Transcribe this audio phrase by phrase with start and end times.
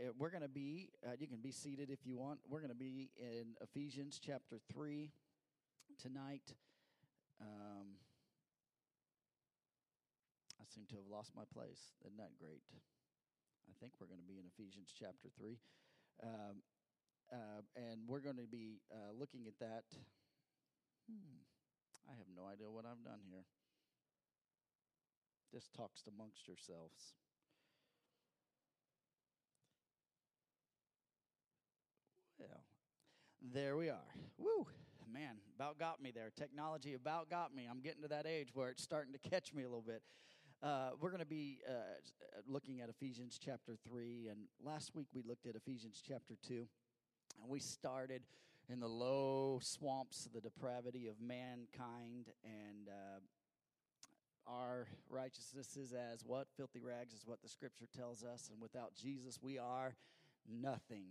[0.00, 2.40] eh, we're going to be, uh, you can be seated if you want.
[2.48, 5.10] We're going to be in Ephesians chapter 3
[6.00, 6.54] tonight.
[7.40, 8.00] Um,
[10.60, 11.92] I seem to have lost my place.
[12.04, 12.62] Isn't that great?
[13.68, 15.58] I think we're going to be in Ephesians chapter 3.
[16.22, 16.62] Um,
[17.32, 19.84] uh, and we're going to be uh, looking at that.
[21.08, 21.44] Hmm,
[22.08, 23.44] I have no idea what I've done here.
[25.52, 27.14] Just talks amongst yourselves.
[32.40, 32.64] Well,
[33.42, 33.96] there we are.
[34.38, 34.66] Woo!
[35.12, 36.30] Man, about got me there.
[36.36, 37.66] Technology about got me.
[37.68, 40.02] I'm getting to that age where it's starting to catch me a little bit.
[40.62, 41.72] Uh, we're going to be uh,
[42.46, 47.48] looking at Ephesians chapter 3, and last week we looked at Ephesians chapter 2, and
[47.48, 48.22] we started
[48.68, 56.22] in the low swamps of the depravity of mankind, and uh, our righteousness is as
[56.24, 56.46] what?
[56.56, 59.96] Filthy rags is what the scripture tells us, and without Jesus we are
[60.46, 61.06] nothing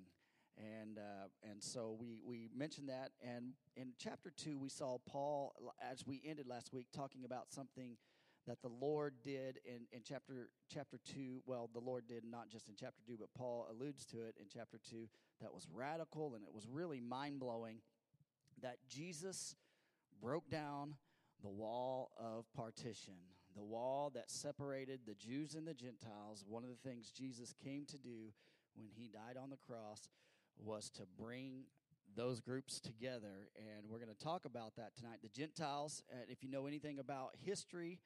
[0.60, 3.12] and uh, and so we we mentioned that.
[3.22, 7.98] And in chapter 2 we saw paul as we ended last week talking about something
[8.48, 12.68] that the lord did in, in chapter chapter 2 well the lord did not just
[12.68, 15.08] in chapter 2 but paul alludes to it in chapter 2
[15.42, 17.78] that was radical and it was really mind-blowing
[18.62, 19.56] that jesus
[20.22, 20.96] broke down
[21.42, 23.14] the wall of partition
[23.56, 26.46] the wall that separated the jews and the gentiles.
[26.48, 28.32] One of the things jesus came to do
[28.76, 30.08] when he died on the cross
[30.60, 31.64] was to bring
[32.16, 33.50] those groups together.
[33.58, 35.20] And we're going to talk about that tonight.
[35.22, 38.00] The Gentiles, uh, if you know anything about history,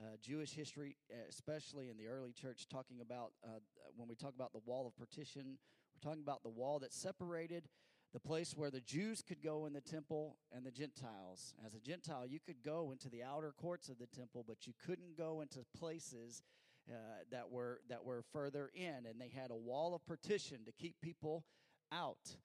[0.00, 0.96] uh, Jewish history,
[1.28, 3.58] especially in the early church, talking about uh,
[3.96, 5.58] when we talk about the wall of partition,
[5.94, 7.68] we're talking about the wall that separated
[8.12, 11.54] the place where the Jews could go in the temple and the Gentiles.
[11.64, 14.72] As a Gentile, you could go into the outer courts of the temple, but you
[14.84, 16.42] couldn't go into places
[16.90, 16.94] uh,
[17.30, 20.96] that were that were further in, and they had a wall of partition to keep
[21.00, 21.44] people
[21.92, 22.36] out.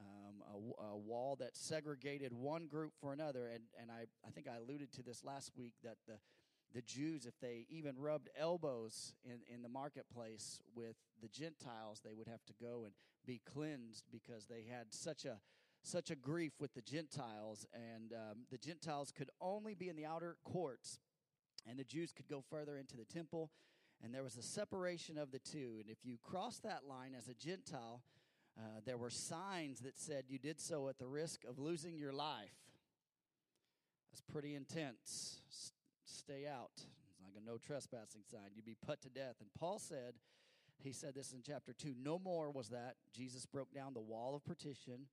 [0.00, 0.42] Um,
[0.80, 3.48] a, a, wall that segregated one group for another.
[3.48, 6.14] And, and I, I think I alluded to this last week that the,
[6.74, 12.14] the Jews, if they even rubbed elbows in, in the marketplace with the Gentiles, they
[12.14, 12.94] would have to go and
[13.26, 15.38] be cleansed because they had such a
[15.84, 20.06] such a grief with the Gentiles, and um, the Gentiles could only be in the
[20.06, 21.00] outer courts,
[21.68, 23.50] and the Jews could go further into the temple,
[24.02, 25.78] and there was a separation of the two.
[25.80, 28.02] And if you cross that line as a Gentile,
[28.58, 32.12] uh, there were signs that said you did so at the risk of losing your
[32.12, 32.54] life.
[34.10, 35.40] That's pretty intense.
[35.50, 35.72] S-
[36.04, 36.70] stay out.
[36.76, 38.50] It's like a no trespassing sign.
[38.54, 39.36] You'd be put to death.
[39.40, 40.14] And Paul said,
[40.82, 42.96] he said this in chapter 2 no more was that.
[43.14, 45.06] Jesus broke down the wall of partition.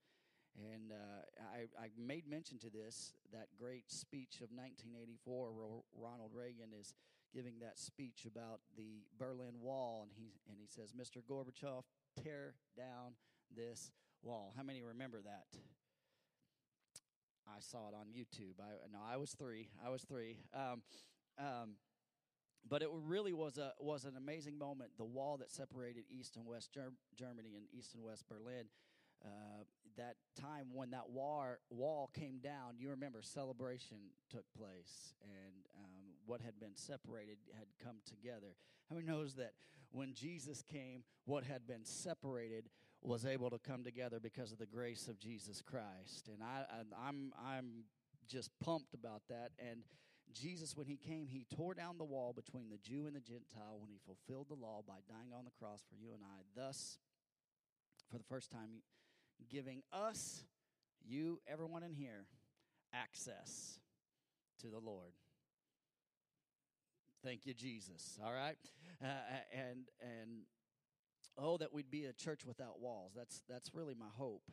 [0.58, 1.24] And uh,
[1.56, 6.94] I, I made mention to this, that great speech of 1984, where Ronald Reagan is
[7.34, 10.02] giving that speech about the Berlin Wall.
[10.04, 11.22] And he, and he says, Mr.
[11.24, 11.84] Gorbachev,
[12.22, 13.14] tear down
[13.56, 13.92] this
[14.24, 14.54] wall.
[14.56, 15.60] How many remember that?
[17.48, 18.60] I saw it on YouTube.
[18.60, 19.70] I no, I was three.
[19.84, 20.38] I was three.
[20.54, 20.82] Um,
[21.40, 21.76] um,
[22.68, 24.92] but it really was a was an amazing moment.
[24.98, 28.66] The wall that separated East and West Ger- Germany and East and West Berlin.
[29.26, 29.64] Uh,
[29.98, 33.98] that time when that wall wall came down, you remember celebration
[34.30, 38.56] took place, and um, what had been separated had come together.
[38.90, 39.54] How many knows that
[39.92, 42.70] when Jesus came, what had been separated
[43.02, 46.28] was able to come together because of the grace of Jesus Christ.
[46.28, 46.66] And I,
[47.08, 47.84] I'm, I'm
[48.28, 49.52] just pumped about that.
[49.60, 49.84] And
[50.34, 53.78] Jesus, when he came, he tore down the wall between the Jew and the Gentile
[53.80, 57.00] when he fulfilled the law by dying on the cross for you and I, thus,
[58.12, 58.82] for the first time,
[59.50, 60.44] giving us,
[61.06, 62.26] you, everyone in here,
[62.94, 63.80] access
[64.62, 65.14] to the Lord.
[67.24, 68.18] Thank you, Jesus.
[68.24, 68.58] All right,
[69.04, 69.08] uh,
[69.54, 70.44] and and
[71.42, 73.14] oh, that we'd be a church without walls.
[73.16, 74.44] That's that's really my hope.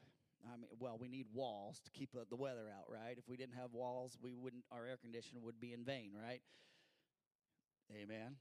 [0.47, 3.17] I mean, well, we need walls to keep uh, the weather out, right?
[3.19, 4.65] If we didn't have walls, we wouldn't.
[4.71, 6.41] Our air conditioner would be in vain, right?
[7.93, 8.37] Amen.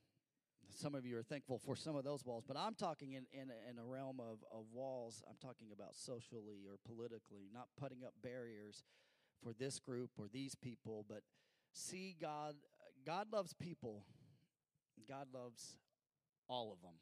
[0.70, 3.52] Some of you are thankful for some of those walls, but I'm talking in, in,
[3.70, 5.24] in a realm of, of walls.
[5.30, 8.84] I'm talking about socially or politically, not putting up barriers
[9.44, 11.22] for this group or these people, but
[11.72, 12.56] see God
[13.06, 14.04] God loves people.
[15.08, 15.78] God loves
[16.48, 16.94] all of them.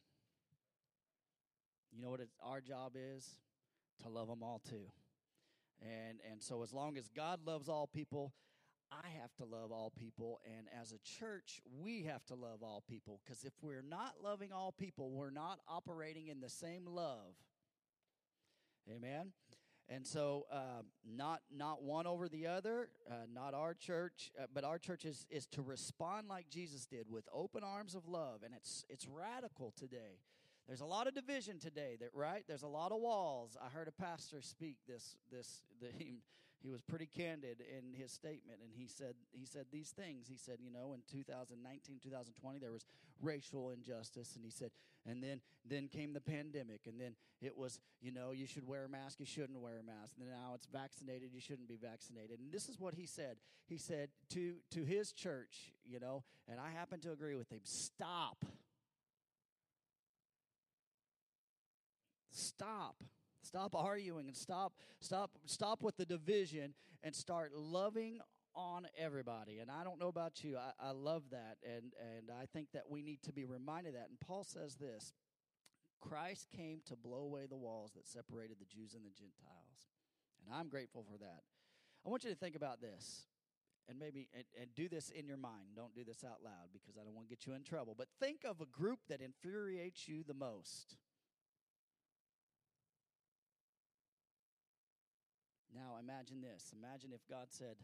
[1.95, 3.37] You know what it's, our job is?
[4.01, 4.91] To love them all too.
[5.81, 8.33] And and so as long as God loves all people,
[8.91, 12.83] I have to love all people and as a church, we have to love all
[12.87, 17.35] people because if we're not loving all people, we're not operating in the same love.
[18.89, 19.31] Amen.
[19.89, 24.63] And so, uh, not not one over the other, uh, not our church, uh, but
[24.63, 28.53] our church is is to respond like Jesus did with open arms of love, and
[28.55, 30.19] it's it's radical today.
[30.67, 32.43] There's a lot of division today that right?
[32.47, 33.57] There's a lot of walls.
[33.61, 36.21] I heard a pastor speak this this the, he,
[36.61, 40.27] he was pretty candid in his statement and he said he said these things.
[40.29, 42.85] He said you know in 2019 2020 there was
[43.21, 44.71] racial injustice and he said
[45.05, 48.85] and then then came the pandemic and then it was you know you should wear
[48.85, 52.39] a mask you shouldn't wear a mask and now it's vaccinated you shouldn't be vaccinated.
[52.39, 53.35] And this is what he said.
[53.65, 57.59] He said to to his church you know and i happen to agree with him
[57.63, 58.45] stop
[62.33, 63.03] stop.
[63.43, 68.19] Stop arguing and stop stop stop with the division and start loving
[68.55, 69.59] on everybody.
[69.59, 71.57] And i don't know about you i, I love that.
[71.63, 74.07] And and i think that we need to be reminded that.
[74.09, 75.11] And paul says this
[75.99, 79.89] christ came to blow away the walls that separated the jews and the gentiles.
[80.45, 81.43] And i'm grateful for that.
[82.05, 83.27] I want you to think about this
[83.89, 85.75] and maybe and, and do this in your mind.
[85.75, 87.93] Don't do this out loud because i don't want to get you in trouble.
[87.97, 90.95] But think of a group that infuriates you the most
[95.73, 96.73] Now imagine this.
[96.77, 97.75] Imagine if God said,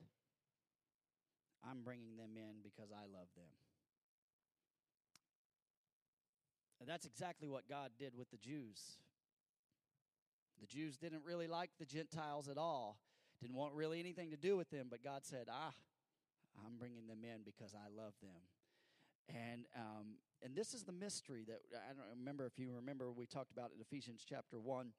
[1.68, 3.52] I'm bringing them in because I love them.
[6.80, 9.00] And that's exactly what God did with the Jews.
[10.62, 13.00] The Jews didn't really like the Gentiles at all,
[13.42, 15.74] didn't want really anything to do with them, but God said, Ah,
[16.66, 18.42] I'm bringing them in because I love them.
[19.30, 23.26] And um, and this is the mystery that I don't remember if you remember we
[23.26, 24.92] talked about in Ephesians chapter one.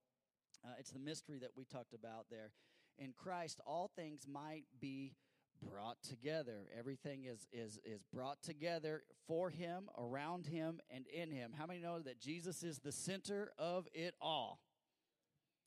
[0.65, 2.51] Uh, it's the mystery that we talked about there
[3.00, 5.14] in Christ, all things might be
[5.62, 6.69] brought together.
[6.79, 11.52] Everything is, is, is brought together for him, around him, and in him.
[11.58, 14.61] How many know that Jesus is the center of it all?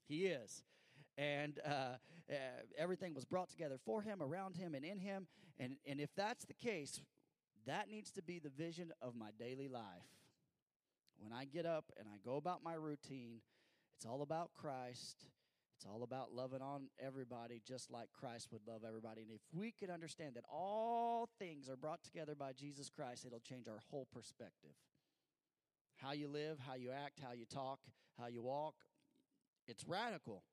[0.08, 0.64] He is.
[1.18, 1.98] And uh,
[2.30, 2.34] uh,
[2.78, 5.28] everything was brought together for him, around him, and in him.
[5.60, 7.02] And, and if that's the case,
[7.66, 9.84] that needs to be the vision of my daily life.
[11.20, 13.42] When I get up and I go about my routine,
[13.96, 15.28] it's all about Christ
[15.84, 19.24] it's all about loving on everybody just like Christ would love everybody.
[19.24, 23.42] And if we could understand that all things are brought together by Jesus Christ, it'll
[23.42, 24.72] change our whole perspective.
[25.98, 27.80] How you live, how you act, how you talk,
[28.18, 28.76] how you walk,
[29.68, 30.44] it's radical.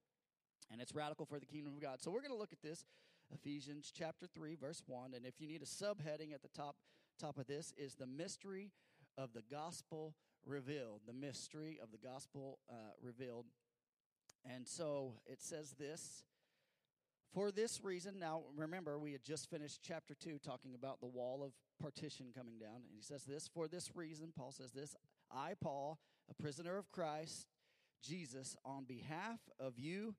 [0.69, 2.01] And it's radical for the kingdom of God.
[2.01, 2.85] So we're going to look at this
[3.33, 6.75] Ephesians chapter 3 verse 1 and if you need a subheading at the top
[7.21, 8.73] top of this is the mystery
[9.17, 11.03] of the gospel revealed.
[11.07, 13.47] The mystery of the gospel uh, revealed.
[14.45, 16.25] And so it says this
[17.35, 21.43] For this reason, now remember, we had just finished chapter 2 talking about the wall
[21.45, 22.77] of partition coming down.
[22.77, 24.95] And he says this For this reason, Paul says this
[25.31, 25.99] I, Paul,
[26.29, 27.47] a prisoner of Christ
[28.03, 30.15] Jesus, on behalf of you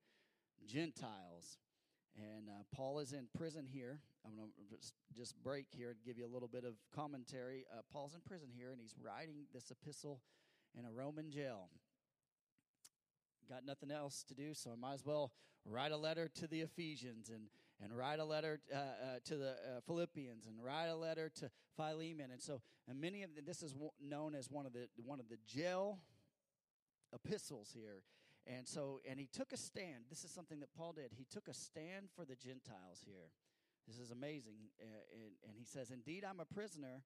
[0.68, 1.58] Gentiles.
[2.16, 4.00] And uh, Paul is in prison here.
[4.26, 4.78] I'm going to
[5.18, 7.66] just, break here and give you a little bit of commentary.
[7.72, 10.22] Uh, Paul's in prison here, and he's writing this epistle
[10.78, 11.70] in a Roman jail
[13.52, 15.34] got nothing else to do, so I might as well
[15.66, 17.44] write a letter to the Ephesians and,
[17.84, 18.84] and write a letter uh, uh,
[19.26, 22.32] to the uh, Philippians and write a letter to Philemon.
[22.32, 25.28] And so, and many of the, this is known as one of the one of
[25.28, 26.00] the jail
[27.14, 28.04] epistles here.
[28.48, 30.06] And so, and he took a stand.
[30.10, 31.12] This is something that Paul did.
[31.16, 33.30] He took a stand for the Gentiles here.
[33.86, 34.56] This is amazing.
[34.82, 37.04] Uh, and, and he says, Indeed, I'm a prisoner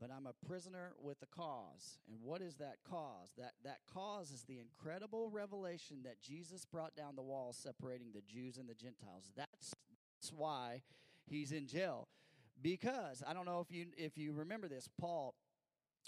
[0.00, 1.98] but I'm a prisoner with a cause.
[2.08, 3.32] And what is that cause?
[3.38, 8.22] That that cause is the incredible revelation that Jesus brought down the wall separating the
[8.22, 9.30] Jews and the Gentiles.
[9.36, 9.74] That's
[10.14, 10.82] that's why
[11.26, 12.08] he's in jail.
[12.60, 15.34] Because I don't know if you if you remember this, Paul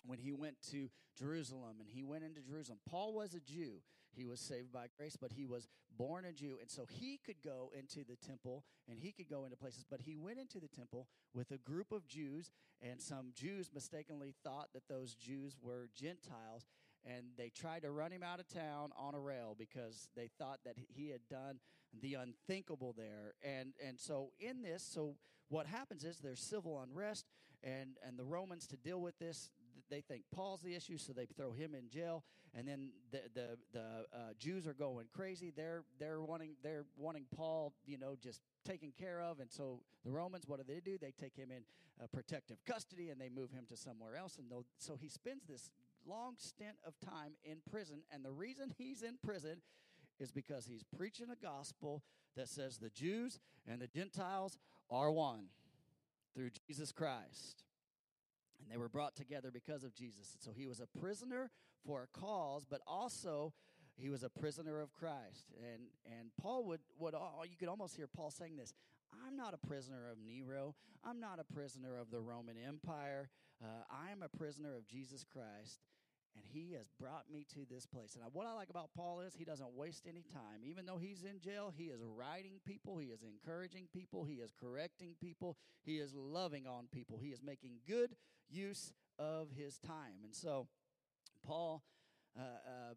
[0.07, 2.79] when he went to Jerusalem and he went into Jerusalem.
[2.89, 3.81] Paul was a Jew.
[4.19, 6.57] He was saved by grace, but he was born a Jew.
[6.61, 10.01] And so he could go into the temple and he could go into places, but
[10.01, 12.51] he went into the temple with a group of Jews,
[12.83, 16.67] and some Jews mistakenly thought that those Jews were Gentiles.
[17.05, 20.59] And they tried to run him out of town on a rail because they thought
[20.65, 21.61] that he had done
[22.03, 23.35] the unthinkable there.
[23.43, 25.15] And and so in this, so
[25.49, 27.27] what happens is there's civil unrest,
[27.63, 29.49] and and the Romans to deal with this
[29.91, 32.25] they think Paul's the issue, so they throw him in jail.
[32.55, 33.81] And then the the, the
[34.13, 35.53] uh, Jews are going crazy.
[35.55, 39.41] They're they're wanting they're wanting Paul, you know, just taken care of.
[39.41, 40.99] And so the Romans, what do they do?
[40.99, 41.63] They take him in
[42.03, 44.39] uh, protective custody and they move him to somewhere else.
[44.39, 44.47] And
[44.79, 45.71] so he spends this
[46.07, 48.03] long stint of time in prison.
[48.13, 49.59] And the reason he's in prison
[50.19, 52.03] is because he's preaching a gospel
[52.37, 54.59] that says the Jews and the Gentiles
[54.91, 55.47] are one
[56.35, 57.65] through Jesus Christ
[58.61, 60.37] and they were brought together because of Jesus.
[60.41, 61.51] So he was a prisoner
[61.87, 63.53] for a cause, but also
[63.97, 65.53] he was a prisoner of Christ.
[65.57, 67.15] And and Paul would would
[67.49, 68.73] you could almost hear Paul saying this.
[69.27, 70.75] I'm not a prisoner of Nero.
[71.05, 73.31] I'm not a prisoner of the Roman Empire.
[73.63, 75.81] Uh, I am a prisoner of Jesus Christ.
[76.35, 78.17] And he has brought me to this place.
[78.17, 80.63] And what I like about Paul is he doesn't waste any time.
[80.65, 84.53] Even though he's in jail, he is writing people, he is encouraging people, he is
[84.61, 88.17] correcting people, he is loving on people, he is making good
[88.49, 90.25] use of his time.
[90.25, 90.69] And so,
[91.47, 91.83] Paul.
[92.39, 92.95] Uh, uh,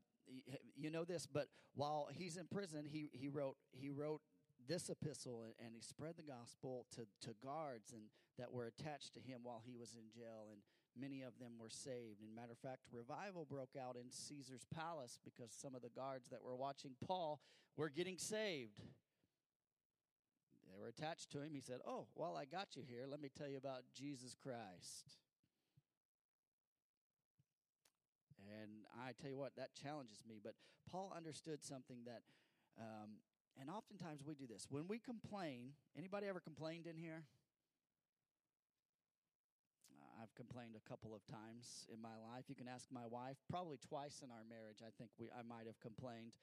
[0.78, 4.22] you know this, but while he's in prison, he, he wrote he wrote
[4.68, 8.04] this epistle and, and he spread the gospel to, to guards and
[8.38, 10.62] that were attached to him while he was in jail and
[11.00, 12.22] many of them were saved.
[12.22, 16.30] And matter of fact, revival broke out in Caesar's palace because some of the guards
[16.30, 17.42] that were watching Paul
[17.78, 18.80] were getting saved.
[20.72, 21.52] They were attached to him.
[21.54, 25.18] He said, Oh, while I got you here, let me tell you about Jesus Christ.
[28.60, 28.72] And
[29.06, 30.40] I tell you what, that challenges me.
[30.44, 30.56] But
[30.90, 32.22] Paul understood something that,
[32.80, 33.20] um,
[33.60, 34.68] and oftentimes we do this.
[34.70, 37.24] When we complain, anybody ever complained in here?
[40.22, 42.46] I've complained a couple of times in my life.
[42.48, 43.38] You can ask my wife.
[43.50, 46.34] Probably twice in our marriage, I think we I might have complained.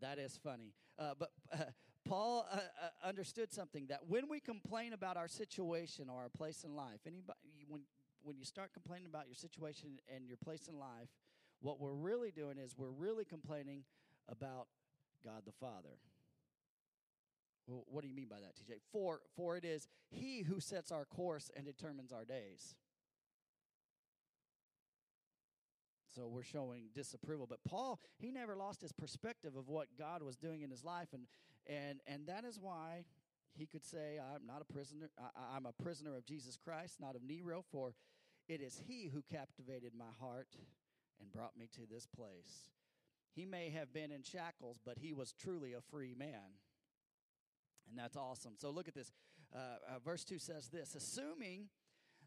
[0.00, 0.74] That is funny.
[0.98, 1.64] Uh, but uh,
[2.04, 6.64] Paul uh, uh, understood something that when we complain about our situation or our place
[6.64, 7.38] in life, anybody
[7.68, 7.82] when
[8.22, 11.08] when you start complaining about your situation and your place in life,
[11.60, 13.84] what we're really doing is we're really complaining
[14.28, 14.66] about
[15.24, 15.96] God the Father.
[17.66, 18.80] Well, what do you mean by that, TJ?
[18.92, 22.74] For for it is He who sets our course and determines our days.
[26.14, 27.46] So we're showing disapproval.
[27.46, 31.08] But Paul, he never lost his perspective of what God was doing in his life,
[31.12, 31.26] and
[31.66, 33.04] and and that is why
[33.52, 35.10] he could say, "I'm not a prisoner.
[35.18, 37.64] I, I'm a prisoner of Jesus Christ, not of Nero.
[37.70, 37.94] For
[38.48, 40.56] it is He who captivated my heart
[41.20, 42.70] and brought me to this place."
[43.32, 46.58] He may have been in shackles, but he was truly a free man.
[47.88, 48.54] And that's awesome.
[48.56, 49.12] So look at this.
[49.54, 51.68] Uh, uh, verse 2 says this Assuming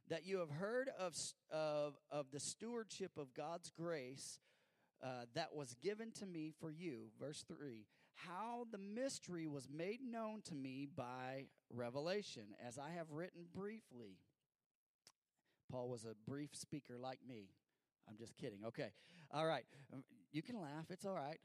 [0.10, 1.13] that you have heard of,
[1.51, 4.39] of, of the stewardship of God's grace
[5.03, 7.10] uh, that was given to me for you.
[7.19, 13.12] Verse 3 How the mystery was made known to me by revelation, as I have
[13.12, 14.17] written briefly.
[15.72, 17.50] Paul was a brief speaker like me.
[18.07, 18.60] I'm just kidding.
[18.67, 18.91] Okay.
[19.31, 19.65] All right.
[20.31, 20.86] You can laugh.
[20.89, 21.39] It's all right.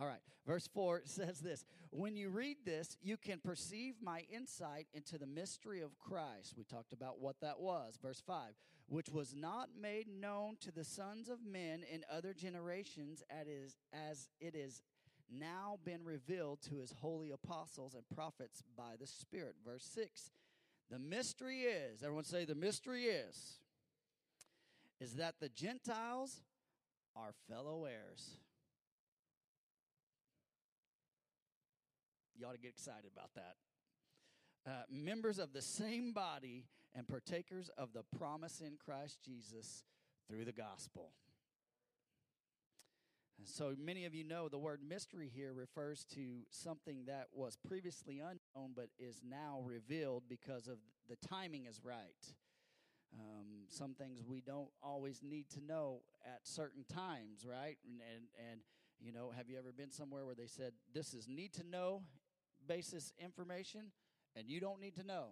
[0.00, 0.20] All right.
[0.46, 5.26] Verse 4 says this When you read this, you can perceive my insight into the
[5.26, 6.54] mystery of Christ.
[6.56, 7.98] We talked about what that was.
[8.02, 8.54] Verse 5
[8.88, 14.54] which was not made known to the sons of men in other generations as it
[14.54, 14.82] is
[15.30, 19.56] now been revealed to his holy apostles and prophets by the Spirit.
[19.64, 20.30] Verse 6
[20.90, 23.58] The mystery is, everyone say, the mystery is,
[25.00, 26.40] is that the Gentiles
[27.14, 28.38] are fellow heirs
[32.38, 33.56] You ought to get excited about that.
[34.66, 39.84] Uh, members of the same body and partakers of the promise in Christ Jesus
[40.28, 41.10] through the gospel.
[43.38, 47.56] And so many of you know the word mystery here refers to something that was
[47.56, 50.78] previously unknown but is now revealed because of
[51.08, 52.34] the timing is right.
[53.18, 57.78] Um, some things we don't always need to know at certain times, right?
[57.86, 58.60] And, and, and
[59.00, 62.02] you know, have you ever been somewhere where they said this is need to know
[62.68, 63.90] basis information
[64.36, 65.30] and you don't need to know.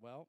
[0.00, 0.28] Well,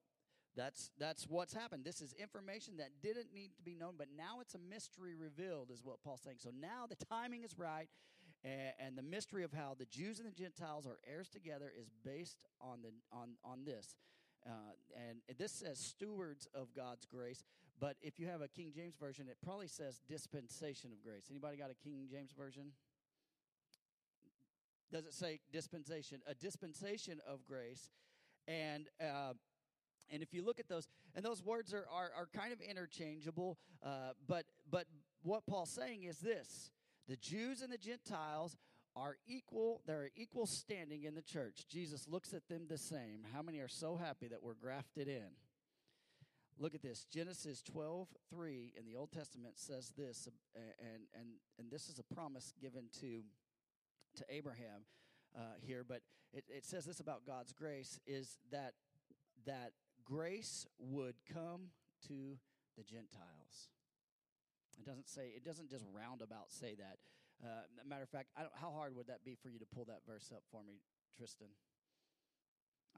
[0.55, 1.83] that's that's what's happened.
[1.85, 5.69] This is information that didn't need to be known, but now it's a mystery revealed,
[5.71, 6.37] is what Paul's saying.
[6.39, 7.87] So now the timing is right,
[8.43, 11.91] and, and the mystery of how the Jews and the Gentiles are heirs together is
[12.03, 13.95] based on the on on this.
[14.45, 17.43] Uh, and this says stewards of God's grace,
[17.79, 21.25] but if you have a King James version, it probably says dispensation of grace.
[21.29, 22.71] Anybody got a King James version?
[24.91, 26.21] Does it say dispensation?
[26.27, 27.91] A dispensation of grace.
[28.47, 29.33] And uh,
[30.09, 33.57] and if you look at those, and those words are, are, are kind of interchangeable,
[33.83, 34.85] uh, but but
[35.23, 36.71] what Paul's saying is this:
[37.07, 38.55] the Jews and the Gentiles
[38.95, 41.65] are equal; they're equal standing in the church.
[41.69, 43.25] Jesus looks at them the same.
[43.33, 45.27] How many are so happy that we're grafted in?
[46.59, 47.05] Look at this.
[47.05, 51.27] Genesis 12, 3 in the Old Testament says this, and, and,
[51.59, 53.21] and this is a promise given to
[54.17, 54.85] to Abraham
[55.35, 56.01] uh, here, but
[56.33, 58.73] it, it says this about God's grace is that
[59.45, 59.71] that
[60.03, 61.71] grace would come
[62.07, 62.37] to
[62.77, 63.71] the Gentiles.
[64.77, 66.97] It doesn't say it doesn't just roundabout say that.
[67.43, 70.31] Uh, matter of fact, how hard would that be for you to pull that verse
[70.33, 70.81] up for me,
[71.15, 71.53] Tristan?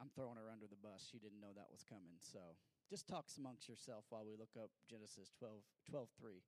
[0.00, 1.04] I'm throwing her under the bus.
[1.04, 2.16] She didn't know that was coming.
[2.24, 2.56] So
[2.88, 5.60] just talk amongst yourself while we look up Genesis 12,
[5.90, 6.40] 12 3.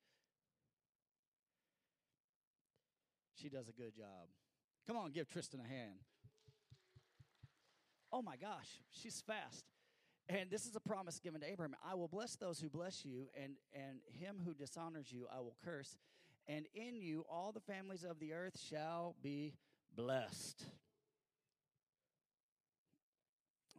[3.36, 4.32] She does a good job.
[4.86, 5.94] Come on, give Tristan a hand.
[8.12, 9.64] Oh my gosh, she's fast.
[10.28, 13.28] And this is a promise given to Abraham I will bless those who bless you,
[13.40, 15.96] and, and him who dishonors you I will curse.
[16.46, 19.54] And in you all the families of the earth shall be
[19.94, 20.64] blessed.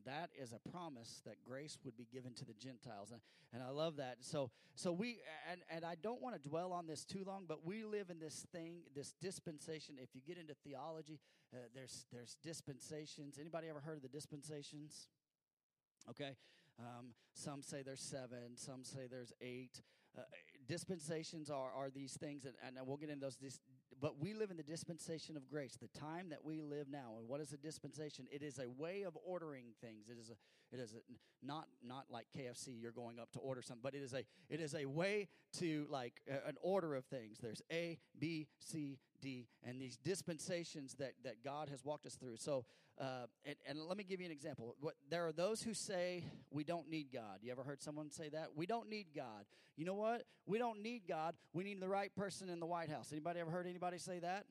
[0.06, 3.12] That is a promise that grace would be given to the Gentiles.
[3.12, 3.22] And,
[3.54, 4.18] and I love that.
[4.22, 5.20] So, so we,
[5.52, 8.20] and, and I don't want to dwell on this too long, but we live in
[8.20, 9.96] this thing, this dispensation.
[10.02, 11.20] If you get into theology,
[11.54, 13.38] uh, there's, there's dispensations.
[13.40, 15.08] Anybody ever heard of the dispensations?
[16.10, 16.36] Okay.
[16.80, 19.82] Um, some say there's seven, some say there's eight.
[20.18, 20.22] Uh,
[20.68, 23.36] dispensations are, are these things, and, and we'll get into those.
[23.36, 23.60] Dis-
[24.02, 27.16] but we live in the dispensation of grace, the time that we live now.
[27.18, 28.26] And what is a dispensation?
[28.32, 30.10] It is a way of ordering things.
[30.10, 30.34] It is a,
[30.74, 30.98] it is a,
[31.46, 32.70] not not like KFC.
[32.82, 35.28] You're going up to order something, but it is a it is a way
[35.60, 37.38] to like uh, an order of things.
[37.40, 42.38] There's A, B, C, D, and these dispensations that that God has walked us through.
[42.38, 42.66] So,
[43.00, 44.76] uh, and, and let me give you an example.
[44.80, 47.40] What there are those who say we don't need God.
[47.42, 48.50] You ever heard someone say that?
[48.56, 49.46] We don't need God.
[49.76, 50.24] You know what?
[50.48, 51.36] We don't need God.
[51.54, 53.12] We need the right person in the White House.
[53.12, 54.46] Anybody ever heard anybody say that?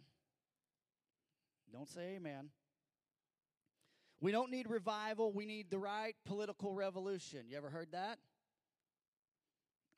[1.72, 2.50] Don't say amen.
[4.22, 5.32] We don't need revival.
[5.32, 7.40] We need the right political revolution.
[7.48, 8.18] You ever heard that?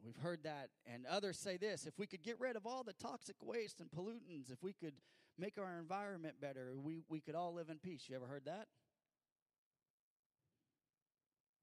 [0.02, 0.70] We've heard that.
[0.86, 3.90] And others say this if we could get rid of all the toxic waste and
[3.90, 4.94] pollutants, if we could
[5.38, 8.04] make our environment better, we, we could all live in peace.
[8.08, 8.66] You ever heard that?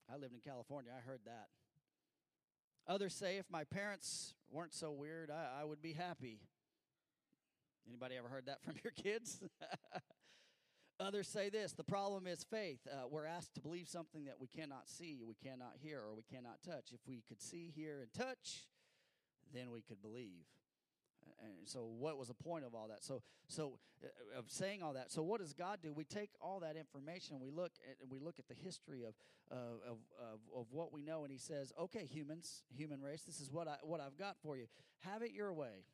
[0.07, 0.91] I lived in California.
[0.95, 1.47] I heard that.
[2.87, 6.41] Others say if my parents weren't so weird, I, I would be happy.
[7.87, 9.39] Anybody ever heard that from your kids?
[11.01, 12.79] Others say this the problem is faith.
[12.87, 16.23] Uh, we're asked to believe something that we cannot see, we cannot hear, or we
[16.23, 16.91] cannot touch.
[16.93, 18.67] If we could see, hear, and touch,
[19.53, 20.45] then we could believe.
[21.43, 23.03] And so, what was the point of all that?
[23.03, 25.11] So, so uh, of saying all that.
[25.11, 25.91] So, what does God do?
[25.91, 29.15] We take all that information and we look at we look at the history of
[29.49, 33.51] of, of of what we know, and He says, "Okay, humans, human race, this is
[33.51, 34.65] what I what I've got for you.
[34.99, 35.85] Have it your way."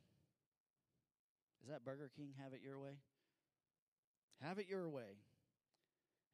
[1.63, 2.33] Is that Burger King?
[2.41, 2.99] Have it your way.
[4.41, 5.17] Have it your way.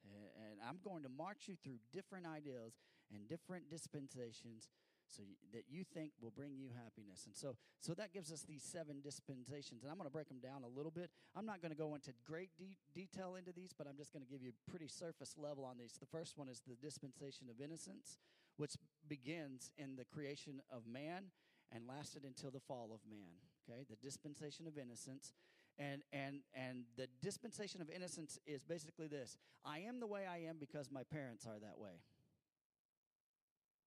[0.04, 2.74] And I'm going to march you through different ideas
[3.14, 4.68] and different dispensations
[5.08, 7.26] so that you think will bring you happiness.
[7.26, 9.84] And so, so that gives us these seven dispensations.
[9.84, 11.12] And I'm going to break them down a little bit.
[11.36, 14.26] I'm not going to go into great de- detail into these, but I'm just going
[14.26, 15.98] to give you pretty surface level on these.
[16.00, 18.18] The first one is the dispensation of innocence,
[18.58, 18.76] which
[19.08, 21.32] begins in the creation of man
[21.72, 23.38] and lasted until the fall of man.
[23.70, 25.32] Okay, the dispensation of innocence
[25.78, 29.38] and and and the dispensation of innocence is basically this.
[29.66, 32.02] I am the way i am because my parents are that way.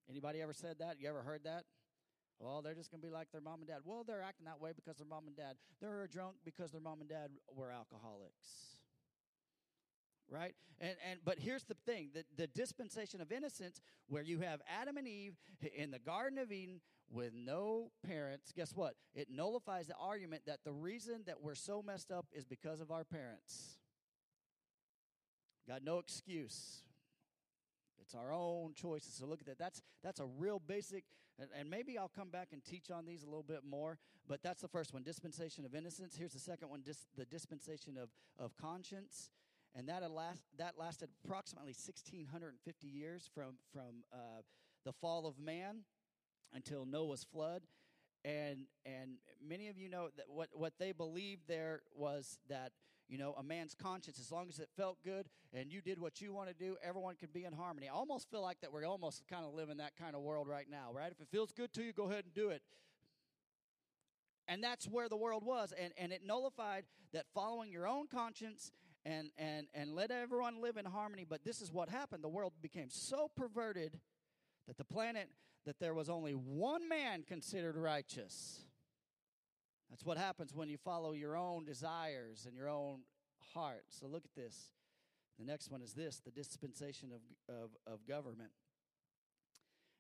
[0.09, 0.97] Anybody ever said that?
[1.01, 1.65] You ever heard that?
[2.39, 3.79] Well they're just going to be like their mom and dad.
[3.85, 7.01] Well they're acting that way because their mom and dad they're drunk because their mom
[7.01, 8.81] and dad were alcoholics.
[10.29, 10.55] Right?
[10.81, 14.97] And and but here's the thing the, the dispensation of innocence where you have adam
[14.97, 15.37] and eve
[15.77, 18.95] in the garden of eden with no parents guess what?
[19.15, 22.91] It nullifies the argument that the reason that we're so messed up is because of
[22.91, 23.79] our parents.
[25.69, 26.83] Got no excuse.
[28.01, 29.15] It's our own choices.
[29.15, 29.59] So look at that.
[29.59, 31.05] That's that's a real basic
[31.39, 34.63] and, maybe i'll come back and teach on these a little bit more but that's
[34.63, 36.17] the first one dispensation of innocence.
[36.17, 39.31] Here's the second one dis, the dispensation of of conscience.
[39.77, 44.41] And that, last, that lasted approximately 1650 years from, from uh,
[44.87, 45.81] the fall of man
[46.53, 47.63] until Noah's flood.
[48.25, 52.73] And, and many of you know that what, what they believed there was that,
[53.09, 56.21] you know, a man's conscience, as long as it felt good and you did what
[56.21, 57.89] you want to do, everyone could be in harmony.
[57.89, 60.67] I almost feel like that we're almost kind of living that kind of world right
[60.69, 61.13] now, right?
[61.13, 62.63] If it feels good to you, go ahead and do it.
[64.49, 65.73] And that's where the world was.
[65.79, 68.73] And, and it nullified that following your own conscience
[69.05, 71.25] and, and, and let everyone live in harmony.
[71.29, 72.25] But this is what happened.
[72.25, 74.01] The world became so perverted
[74.67, 75.29] that the planet,
[75.67, 78.61] that there was only one man considered righteous.
[79.91, 83.01] That's what happens when you follow your own desires and your own
[83.53, 83.85] heart.
[83.89, 84.73] So look at this.
[85.39, 88.51] The next one is this the dispensation of, of, of government.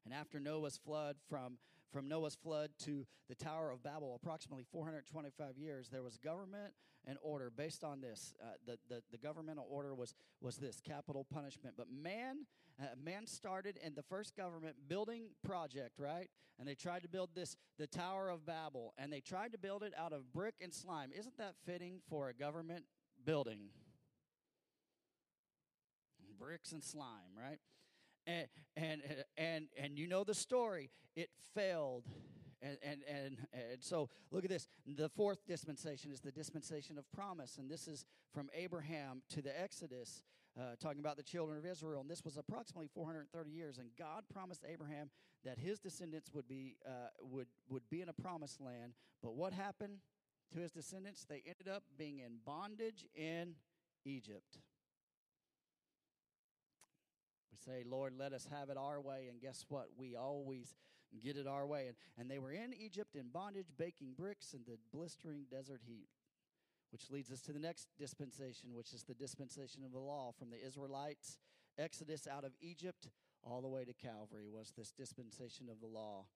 [0.05, 1.59] And after Noah's flood, from,
[1.93, 6.75] from Noah's flood to the Tower of Babel, approximately 425 years, there was government
[7.07, 8.35] and order based on this.
[8.43, 11.75] Uh, the, the, the governmental order was, was this capital punishment.
[11.77, 12.47] But man,
[12.81, 16.29] uh, man started in the first government building project, right?
[16.59, 19.83] And they tried to build this, the Tower of Babel, and they tried to build
[19.83, 21.11] it out of brick and slime.
[21.17, 22.85] Isn't that fitting for a government
[23.25, 23.69] building?
[26.39, 27.59] Bricks and slime, right?
[28.27, 29.03] And and
[29.37, 32.05] and and you know the story it failed
[32.63, 34.69] And, and, and, and so look at this.
[34.87, 37.59] The fourth dispensation is the dispensation of promise.
[37.59, 40.23] And this is from Abraham to the Exodus,
[40.59, 42.01] uh, talking about the children of Israel.
[42.01, 43.79] And this was approximately 430 years.
[43.79, 45.11] And God promised Abraham
[45.45, 48.95] that his descendants would be, uh, would, would be in a promised land.
[49.23, 49.99] But what happened
[50.55, 51.27] to his descendants?
[51.29, 53.55] They ended up being in bondage in
[54.05, 54.59] Egypt.
[57.57, 59.27] We say, Lord, let us have it our way.
[59.31, 59.89] And guess what?
[59.97, 60.75] We always
[61.23, 61.87] get it our way.
[61.87, 66.09] And, and they were in Egypt in bondage, baking bricks in the blistering desert heat.
[66.93, 70.33] Which leads us to the next dispensation, which is the dispensation of the law.
[70.39, 71.39] From the Israelites'
[71.79, 73.09] exodus out of Egypt
[73.43, 76.27] all the way to Calvary was this dispensation of the law.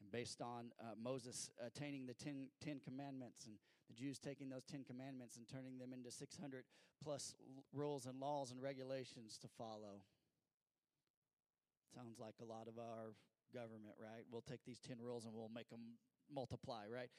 [0.00, 3.56] And based on uh, Moses attaining the ten, ten Commandments and
[3.88, 6.64] the Jews taking those Ten Commandments and turning them into 600
[7.02, 7.34] plus
[7.72, 10.00] rules and laws and regulations to follow.
[11.94, 13.14] Sounds like a lot of our
[13.52, 14.24] government, right?
[14.30, 15.80] We'll take these 10 rules and we'll make them
[16.32, 17.10] multiply, right?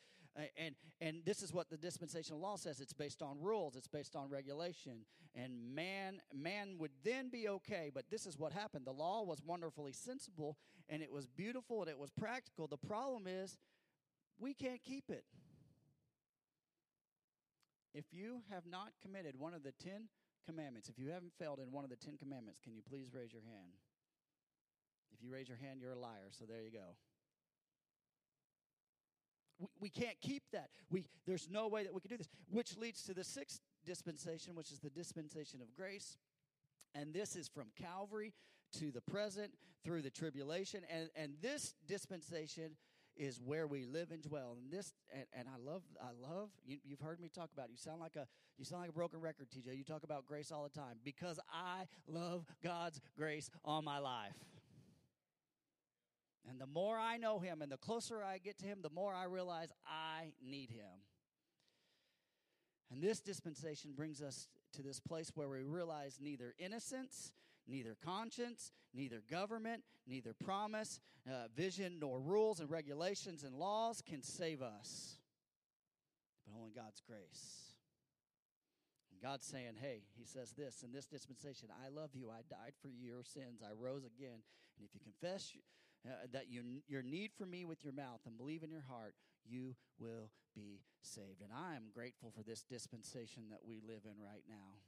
[0.57, 2.81] And and this is what the dispensational law says.
[2.81, 3.77] It's based on rules.
[3.77, 5.05] It's based on regulation.
[5.33, 7.89] And man man would then be okay.
[7.93, 8.85] But this is what happened.
[8.85, 10.57] The law was wonderfully sensible
[10.89, 12.67] and it was beautiful and it was practical.
[12.67, 13.57] The problem is
[14.37, 15.23] we can't keep it.
[17.93, 20.09] If you have not committed one of the Ten
[20.45, 23.31] Commandments, if you haven't failed in one of the Ten Commandments, can you please raise
[23.31, 23.71] your hand?
[25.13, 26.29] If you raise your hand, you're a liar.
[26.31, 26.95] So there you go.
[29.59, 30.69] We, we can't keep that.
[30.89, 34.55] We, there's no way that we can do this, which leads to the sixth dispensation,
[34.55, 36.17] which is the dispensation of grace.
[36.93, 38.33] And this is from Calvary
[38.79, 39.51] to the present
[39.83, 40.81] through the tribulation.
[40.89, 42.71] And, and this dispensation
[43.17, 44.57] is where we live and dwell.
[44.61, 46.49] And this, and, and I love, I love.
[46.65, 47.67] You, have heard me talk about.
[47.67, 47.71] It.
[47.71, 49.77] You sound like a, you sound like a broken record, TJ.
[49.77, 54.33] You talk about grace all the time because I love God's grace on my life.
[56.49, 59.13] And the more I know Him, and the closer I get to Him, the more
[59.13, 61.01] I realize I need Him.
[62.91, 67.33] And this dispensation brings us to this place where we realize neither innocence
[67.67, 74.21] Neither conscience, neither government, neither promise, uh, vision, nor rules and regulations and laws can
[74.21, 75.17] save us,
[76.45, 77.73] but only God's grace.
[79.21, 82.29] God's saying, hey, He says this in this dispensation I love you.
[82.29, 83.63] I died for your sins.
[83.63, 84.43] I rose again.
[84.77, 85.55] And if you confess
[86.05, 89.15] uh, that you, your need for me with your mouth and believe in your heart,
[89.45, 91.41] you will be saved.
[91.41, 94.79] And I am grateful for this dispensation that we live in right now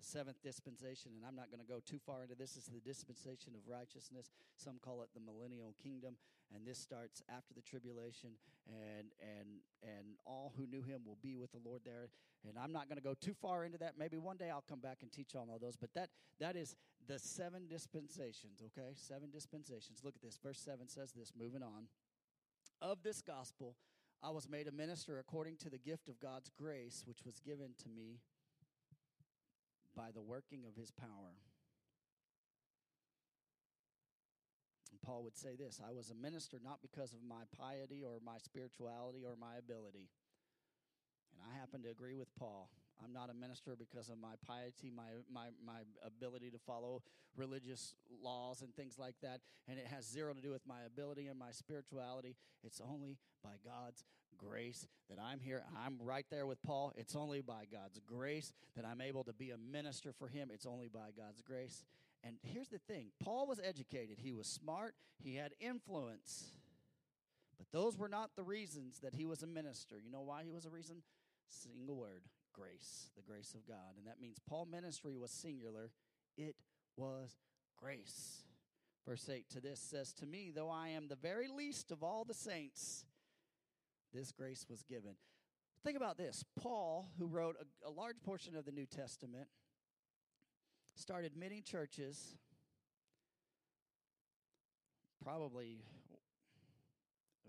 [0.00, 2.80] the seventh dispensation, and I'm not going to go too far into this, is the
[2.80, 4.30] dispensation of righteousness.
[4.56, 6.16] Some call it the millennial kingdom,
[6.54, 8.30] and this starts after the tribulation,
[8.66, 12.08] and and and all who knew him will be with the Lord there.
[12.48, 13.98] And I'm not going to go too far into that.
[13.98, 15.76] Maybe one day I'll come back and teach on all those.
[15.76, 16.08] But that
[16.40, 16.74] that is
[17.10, 18.62] the seven dispensations.
[18.66, 20.02] Okay, seven dispensations.
[20.04, 20.38] Look at this.
[20.40, 21.32] Verse seven says this.
[21.36, 21.88] Moving on.
[22.80, 23.74] Of this gospel,
[24.22, 27.70] I was made a minister according to the gift of God's grace, which was given
[27.82, 28.20] to me
[29.96, 31.34] by the working of his power.
[34.92, 38.20] And Paul would say this I was a minister not because of my piety or
[38.24, 40.06] my spirituality or my ability.
[41.32, 42.70] And I happen to agree with Paul.
[43.02, 47.02] I'm not a minister because of my piety, my, my, my ability to follow
[47.36, 49.40] religious laws and things like that.
[49.68, 52.36] And it has zero to do with my ability and my spirituality.
[52.62, 54.04] It's only by God's
[54.38, 55.62] grace that I'm here.
[55.84, 56.92] I'm right there with Paul.
[56.96, 60.50] It's only by God's grace that I'm able to be a minister for him.
[60.52, 61.84] It's only by God's grace.
[62.22, 66.52] And here's the thing Paul was educated, he was smart, he had influence.
[67.56, 69.96] But those were not the reasons that he was a minister.
[70.02, 71.02] You know why he was a reason?
[71.48, 73.96] Single word grace, the grace of God.
[73.98, 75.90] And that means Paul ministry was singular,
[76.36, 76.56] it
[76.96, 77.36] was
[77.76, 78.44] grace.
[79.06, 82.24] Verse 8 to this says, To me, though I am the very least of all
[82.24, 83.06] the saints,
[84.12, 85.14] this grace was given.
[85.82, 89.48] Think about this Paul, who wrote a, a large portion of the New Testament,
[90.94, 92.36] started many churches,
[95.24, 95.80] probably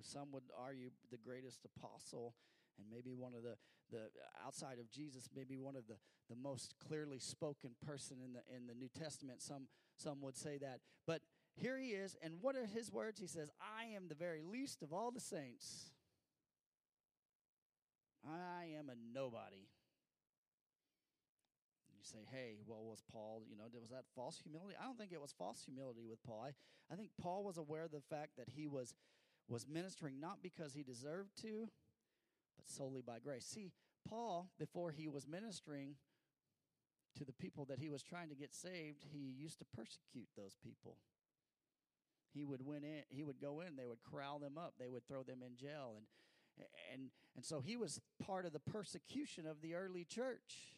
[0.02, 2.34] some would argue the greatest apostle
[2.78, 3.56] and maybe one of the,
[3.91, 4.10] the
[4.45, 5.95] outside of Jesus, maybe one of the,
[6.30, 9.41] the most clearly spoken person in the in the New Testament.
[9.41, 10.80] Some some would say that.
[11.06, 11.21] But
[11.56, 13.19] here he is, and what are his words?
[13.19, 15.91] He says, I am the very least of all the saints.
[18.25, 19.67] I am a nobody.
[21.97, 24.75] You say, hey, well, was Paul, you know, was that false humility?
[24.80, 26.45] I don't think it was false humility with Paul.
[26.47, 28.95] I, I think Paul was aware of the fact that he was
[29.47, 31.67] was ministering not because he deserved to,
[32.62, 33.45] but solely by grace.
[33.45, 33.71] See,
[34.08, 35.95] Paul, before he was ministering
[37.17, 40.56] to the people that he was trying to get saved, he used to persecute those
[40.63, 40.97] people.
[42.34, 45.06] he would win in, he would go in, they would corral them up, they would
[45.08, 46.06] throw them in jail and
[46.93, 50.76] and and so he was part of the persecution of the early church.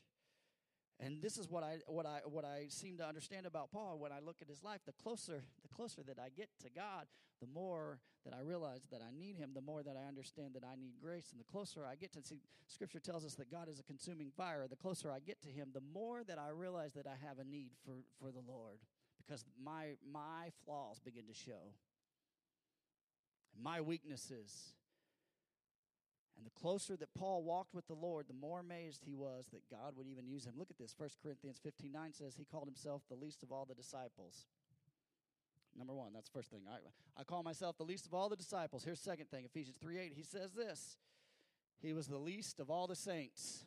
[0.99, 4.11] And this is what I what I what I seem to understand about Paul when
[4.11, 4.81] I look at his life.
[4.85, 7.07] The closer the closer that I get to God,
[7.41, 9.51] the more that I realize that I need Him.
[9.53, 12.21] The more that I understand that I need grace, and the closer I get to
[12.21, 14.65] see, Scripture tells us that God is a consuming fire.
[14.69, 17.43] The closer I get to Him, the more that I realize that I have a
[17.43, 18.79] need for for the Lord,
[19.17, 21.73] because my my flaws begin to show,
[23.61, 24.73] my weaknesses
[26.37, 29.69] and the closer that Paul walked with the Lord, the more amazed he was that
[29.69, 30.53] God would even use him.
[30.57, 30.95] Look at this.
[30.97, 34.45] 1 Corinthians 15 9 says he called himself the least of all the disciples.
[35.77, 36.61] Number one, that's the first thing.
[36.69, 36.77] I,
[37.19, 38.83] I call myself the least of all the disciples.
[38.83, 40.13] Here's second thing Ephesians 3 8.
[40.15, 40.97] He says this
[41.81, 43.65] He was the least of all the saints.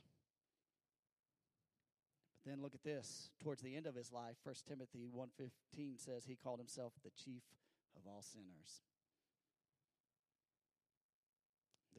[2.44, 3.30] But then look at this.
[3.42, 7.42] Towards the end of his life, 1 Timothy 1.15 says he called himself the chief
[7.96, 8.82] of all sinners.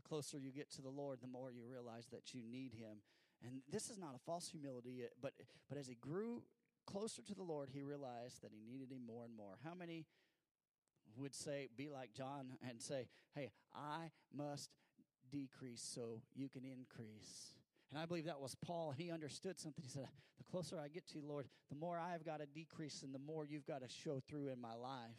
[0.08, 3.02] Closer you get to the Lord, the more you realize that you need Him.
[3.43, 5.34] And this is not a false humility, uh, but,
[5.70, 6.43] but as he grew
[6.86, 9.58] closer to the Lord, he realized that he needed Him more and more.
[9.63, 10.06] How many
[11.17, 14.72] would say, be like John and say, Hey, I must
[15.32, 17.54] decrease so you can increase?
[17.91, 18.93] And I believe that was Paul.
[18.98, 19.84] He understood something.
[19.84, 23.02] He said, The closer I get to you, Lord, the more I've got to decrease
[23.04, 25.15] and the more you've got to show through in my life.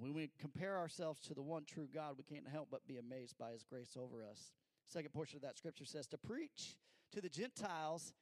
[0.00, 3.36] When we compare ourselves to the one true God, we can't help but be amazed
[3.38, 4.52] by his grace over us.
[4.86, 6.78] Second portion of that scripture says to preach
[7.12, 8.14] to the Gentiles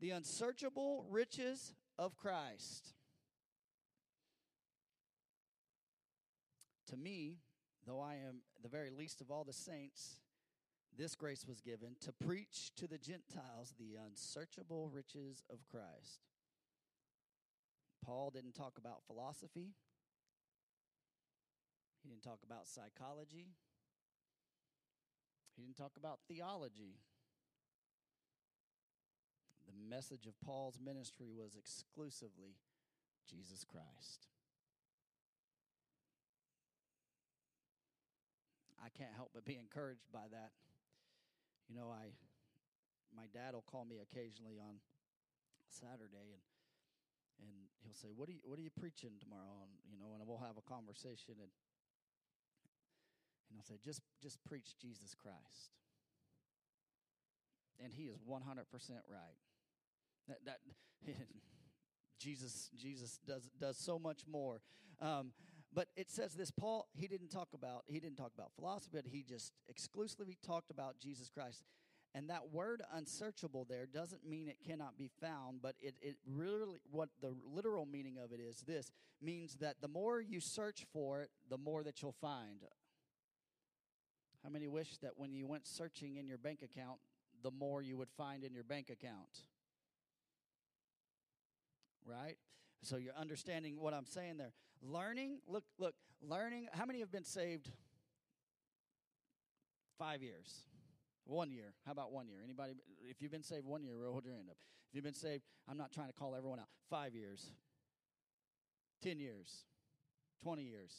[0.00, 2.92] the unsearchable riches of Christ.
[6.88, 7.38] To me,
[7.86, 10.20] though I am the very least of all the saints,
[10.94, 16.20] this grace was given to preach to the Gentiles the unsearchable riches of Christ.
[18.04, 19.70] Paul didn't talk about philosophy.
[22.08, 23.52] He didn't talk about psychology.
[25.54, 26.96] He didn't talk about theology.
[29.68, 32.56] The message of Paul's ministry was exclusively
[33.28, 34.32] Jesus Christ.
[38.82, 40.52] I can't help but be encouraged by that.
[41.68, 42.16] You know, I
[43.12, 44.80] my dad will call me occasionally on
[45.68, 46.44] Saturday and
[47.44, 50.24] and he'll say, "What are you what are you preaching tomorrow?" And you know, and
[50.26, 51.52] we'll have a conversation and
[53.50, 55.72] and I'll say, just, just preach Jesus Christ.
[57.82, 58.40] And he is 100%
[59.08, 59.38] right.
[60.28, 60.58] That, that
[62.18, 64.60] Jesus, Jesus does, does so much more.
[65.00, 65.32] Um,
[65.72, 69.06] but it says this Paul, he didn't talk about, he didn't talk about philosophy, but
[69.06, 71.62] he just exclusively talked about Jesus Christ.
[72.14, 76.80] And that word unsearchable there doesn't mean it cannot be found, but it, it really,
[76.90, 81.20] what the literal meaning of it is this means that the more you search for
[81.20, 82.64] it, the more that you'll find.
[84.42, 86.98] How many wish that when you went searching in your bank account,
[87.42, 89.42] the more you would find in your bank account?
[92.04, 92.36] Right?
[92.82, 94.52] So you're understanding what I'm saying there.
[94.82, 96.68] Learning, look, look, learning.
[96.72, 97.70] How many have been saved
[99.98, 100.62] five years?
[101.24, 101.74] One year.
[101.84, 102.38] How about one year?
[102.42, 102.74] Anybody?
[103.10, 104.56] If you've been saved one year, hold your hand up.
[104.88, 106.68] If you've been saved, I'm not trying to call everyone out.
[106.88, 107.50] Five years,
[109.02, 109.64] 10 years,
[110.42, 110.92] 20 years,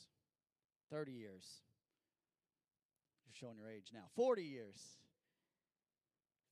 [0.91, 1.61] 30 years,
[3.29, 4.05] you're showing your age now.
[4.15, 4.97] 40 years,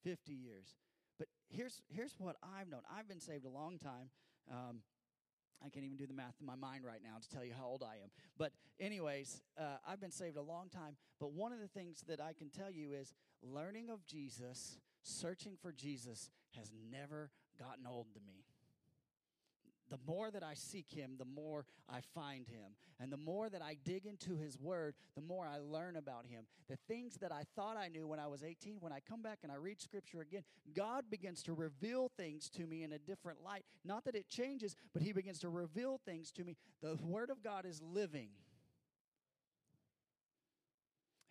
[0.03, 0.75] 50 years.
[1.17, 4.09] But here's, here's what I've known I've been saved a long time.
[4.51, 4.81] Um,
[5.65, 7.65] I can't even do the math in my mind right now to tell you how
[7.65, 8.11] old I am.
[8.37, 10.97] But, anyways, uh, I've been saved a long time.
[11.19, 15.53] But one of the things that I can tell you is learning of Jesus, searching
[15.59, 18.45] for Jesus, has never gotten old to me
[19.89, 22.75] the more that I seek him, the more I find him.
[22.99, 26.45] And the more that I dig into his word, the more I learn about him.
[26.69, 29.39] The things that I thought I knew when I was 18, when I come back
[29.43, 30.43] and I read scripture again,
[30.75, 33.63] God begins to reveal things to me in a different light.
[33.85, 36.57] Not that it changes, but he begins to reveal things to me.
[36.81, 38.29] The word of God is living.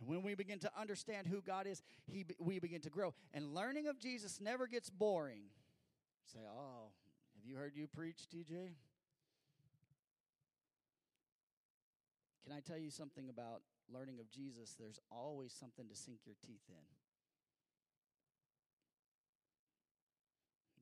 [0.00, 3.14] And when we begin to understand who God is, he, we begin to grow.
[3.32, 5.44] And learning of Jesus never gets boring.
[6.26, 6.85] Say, oh,
[7.46, 8.74] you heard you preach, TJ?
[12.44, 14.74] Can I tell you something about learning of Jesus?
[14.78, 16.84] There's always something to sink your teeth in.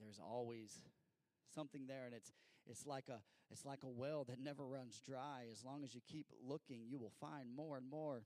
[0.01, 0.81] There's always
[1.55, 2.33] something there and it's
[2.67, 6.01] it's like a it's like a well that never runs dry as long as you
[6.11, 8.25] keep looking you will find more and more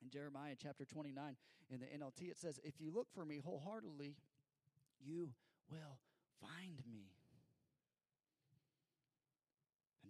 [0.00, 1.36] in jeremiah chapter 29
[1.70, 4.14] in the nlt it says if you look for me wholeheartedly
[5.04, 5.30] you
[5.68, 5.98] will
[6.40, 7.10] find me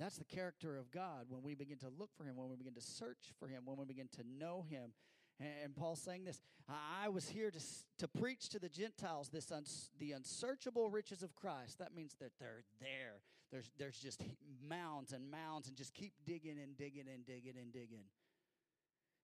[0.02, 2.74] That's the character of God when we begin to look for Him, when we begin
[2.74, 4.90] to search for Him, when we begin to know Him.
[5.38, 7.60] And Paul's saying this I was here to,
[7.98, 11.78] to preach to the Gentiles this uns, the unsearchable riches of Christ.
[11.78, 13.22] That means that they're there.
[13.52, 14.20] There's, there's just
[14.68, 18.06] mounds and mounds, and just keep digging and digging and digging and digging.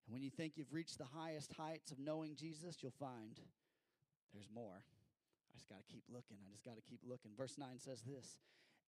[0.07, 3.41] And when you think you've reached the highest heights of knowing Jesus, you'll find
[4.33, 4.85] there's more.
[4.85, 6.37] I just got to keep looking.
[6.47, 7.33] I just got to keep looking.
[7.37, 8.39] Verse 9 says this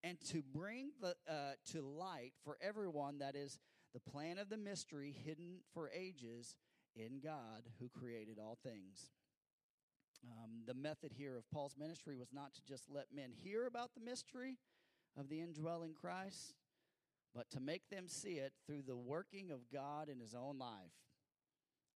[0.03, 3.59] And to bring the, uh, to light for everyone that is
[3.93, 6.57] the plan of the mystery hidden for ages
[6.97, 9.11] in God who created all things.
[10.25, 13.91] Um, the method here of Paul's ministry was not to just let men hear about
[13.95, 14.59] the mystery
[15.19, 16.55] of the indwelling Christ,
[17.35, 20.93] but to make them see it through the working of God in his own life.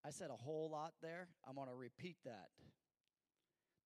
[0.05, 1.27] I said a whole lot there.
[1.47, 2.49] I'm going to repeat that.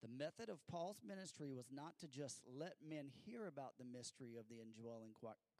[0.02, 4.36] The method of Paul's ministry was not to just let men hear about the mystery
[4.38, 5.12] of the indwelling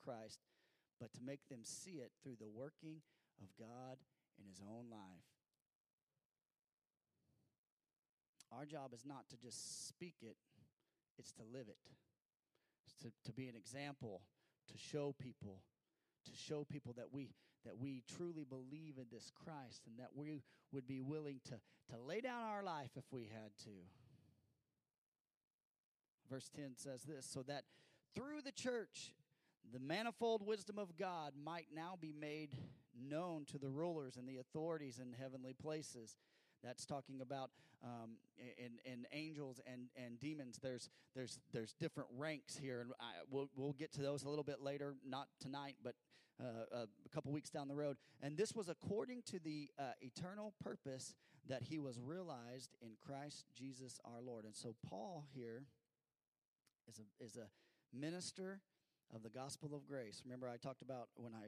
[0.03, 0.41] Christ,
[0.99, 3.03] but to make them see it through the working
[3.43, 3.99] of God
[4.39, 5.29] in his own life.
[8.51, 10.37] Our job is not to just speak it,
[11.19, 11.79] it's to live it.
[12.87, 14.23] It's to, to be an example,
[14.73, 15.63] to show people,
[16.25, 17.31] to show people that we
[17.65, 21.61] that we truly believe in this Christ and that we would be willing to,
[21.95, 23.71] to lay down our life if we had to.
[26.31, 27.65] Verse 10 says this so that
[28.15, 29.15] through the church,
[29.73, 32.57] the manifold wisdom of God might now be made
[32.99, 36.17] known to the rulers and the authorities in heavenly places.
[36.63, 37.51] That's talking about
[37.83, 40.59] um, in, in angels and, and demons.
[40.63, 44.45] There's there's there's different ranks here, and I, we'll we'll get to those a little
[44.45, 45.95] bit later, not tonight, but
[46.41, 47.97] uh, a couple weeks down the road.
[48.23, 51.15] And this was according to the uh, eternal purpose
[51.49, 54.45] that he was realized in Christ Jesus our Lord.
[54.45, 55.65] And so Paul here
[56.91, 57.49] is a is a
[57.97, 58.61] minister
[59.15, 60.23] of the gospel of grace.
[60.25, 61.47] Remember, I talked about when I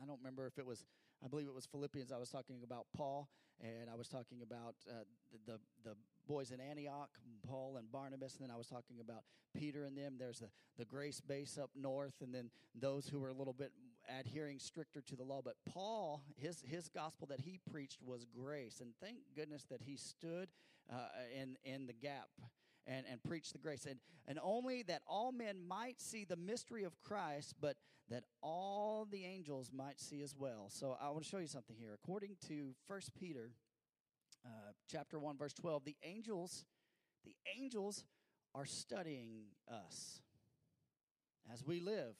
[0.00, 0.84] I don't remember if it was
[1.24, 2.12] I believe it was Philippians.
[2.12, 3.28] I was talking about Paul,
[3.60, 5.04] and I was talking about uh,
[5.46, 5.96] the, the,
[6.28, 7.08] boys in Antioch,
[7.48, 9.22] Paul and Barnabas, and then I was talking about
[9.56, 10.16] Peter and them.
[10.18, 13.70] There's the the grace base up north, and then those who were a little bit
[14.20, 15.40] adhering stricter to the law.
[15.42, 19.96] But Paul, his his gospel that he preached was grace, and thank goodness that he
[19.96, 20.48] stood
[20.92, 20.96] uh,
[21.40, 22.28] in in the gap
[22.86, 23.86] and, and preach the grace.
[23.88, 27.76] And, and only that all men might see the mystery of Christ, but
[28.10, 30.66] that all the angels might see as well.
[30.68, 31.92] So I want to show you something here.
[31.94, 33.50] According to First Peter
[34.44, 36.64] uh, chapter 1, verse 12, the angels,
[37.24, 38.04] the angels
[38.54, 40.20] are studying us
[41.52, 42.14] as we live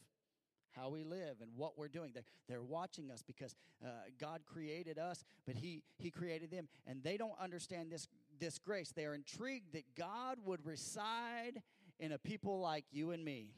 [0.76, 2.10] how we live and what we're doing.
[2.12, 3.88] They're, they're watching us because uh,
[4.20, 6.68] God created us, but he, he created them.
[6.86, 8.06] And they don't understand this,
[8.40, 8.92] this grace.
[8.92, 11.62] They are intrigued that God would reside
[11.98, 13.50] in a people like you and me.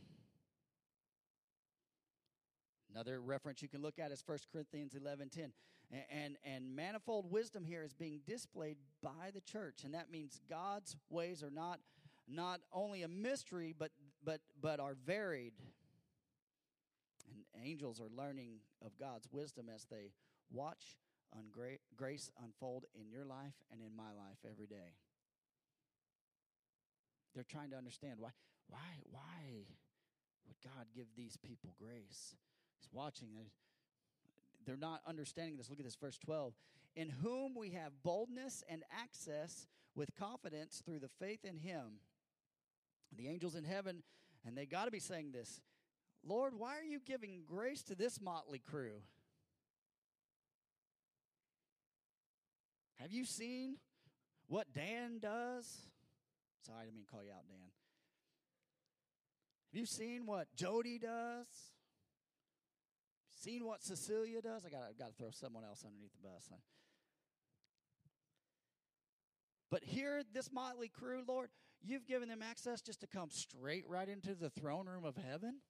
[2.92, 5.52] Another reference you can look at is 1 Corinthians 11 10.
[5.90, 9.84] And, and, and manifold wisdom here is being displayed by the church.
[9.84, 11.80] And that means God's ways are not,
[12.28, 13.90] not only a mystery, but,
[14.24, 15.54] but, but are varied
[17.54, 20.12] And angels are learning of God's wisdom as they
[20.50, 20.96] watch
[21.96, 24.96] grace unfold in your life and in my life every day.
[27.34, 28.30] They're trying to understand why,
[28.68, 28.78] why,
[29.10, 29.66] why
[30.46, 32.34] would God give these people grace?
[32.80, 33.28] He's watching.
[34.66, 35.70] They're not understanding this.
[35.70, 36.54] Look at this, verse 12.
[36.96, 42.00] In whom we have boldness and access with confidence through the faith in Him.
[43.16, 44.02] The angels in heaven,
[44.46, 45.60] and they got to be saying this
[46.26, 49.02] Lord, why are you giving grace to this motley crew?
[53.00, 53.76] Have you seen
[54.48, 55.86] what Dan does?
[56.66, 57.70] Sorry, I didn't mean call you out, Dan.
[59.72, 61.46] Have you seen what Jody does?
[63.40, 64.64] Seen what Cecilia does?
[64.64, 66.50] I got got to throw someone else underneath the bus.
[69.70, 71.50] But here, this motley crew, Lord,
[71.82, 75.60] you've given them access just to come straight right into the throne room of heaven.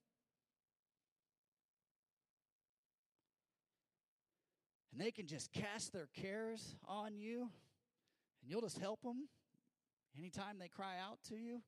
[4.99, 7.43] And they can just cast their cares on you
[8.41, 9.29] and you'll just help them
[10.17, 11.61] anytime they cry out to you?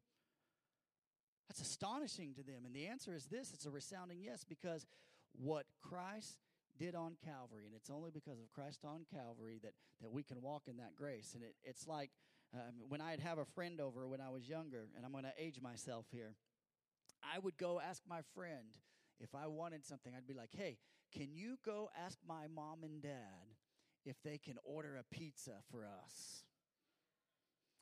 [1.47, 2.65] That's astonishing to them.
[2.65, 4.85] And the answer is this it's a resounding yes, because
[5.31, 6.39] what Christ
[6.77, 10.41] did on Calvary, and it's only because of Christ on Calvary that, that we can
[10.41, 11.31] walk in that grace.
[11.33, 12.11] And it, it's like
[12.53, 15.33] um, when I'd have a friend over when I was younger, and I'm going to
[15.37, 16.35] age myself here,
[17.23, 18.75] I would go ask my friend
[19.21, 20.13] if I wanted something.
[20.15, 20.77] I'd be like, hey,
[21.11, 23.55] can you go ask my mom and dad
[24.05, 26.43] if they can order a pizza for us?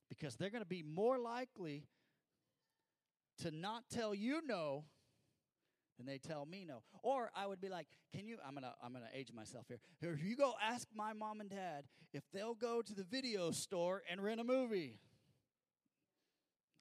[0.09, 1.85] Because they're going to be more likely
[3.43, 4.85] to not tell you no
[5.99, 6.81] and they tell me no.
[7.03, 8.37] Or I would be like, "Can you?
[8.45, 9.79] I'm gonna I'm gonna age myself here.
[9.99, 14.01] Here, you go ask my mom and dad if they'll go to the video store
[14.09, 14.99] and rent a movie."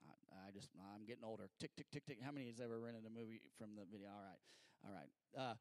[0.08, 1.50] I, I just I'm getting older.
[1.58, 2.18] Tick tick tick tick.
[2.24, 4.08] How many has ever rented a movie from the video?
[4.08, 4.38] All right,
[4.86, 5.50] all right.
[5.50, 5.54] Uh,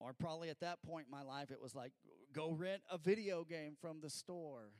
[0.00, 1.92] or probably at that point in my life, it was like,
[2.32, 4.72] go rent a video game from the store.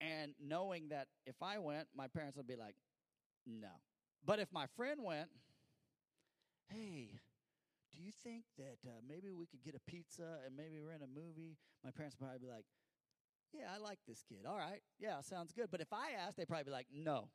[0.00, 2.76] And knowing that if I went, my parents would be like,
[3.46, 3.68] no.
[4.24, 5.28] But if my friend went,
[6.68, 7.18] hey,
[7.92, 11.06] do you think that uh, maybe we could get a pizza and maybe rent a
[11.06, 11.56] movie?
[11.84, 12.64] My parents would probably be like,
[13.52, 14.46] yeah, I like this kid.
[14.48, 14.80] All right.
[15.00, 15.68] Yeah, sounds good.
[15.70, 17.28] But if I asked, they'd probably be like, no.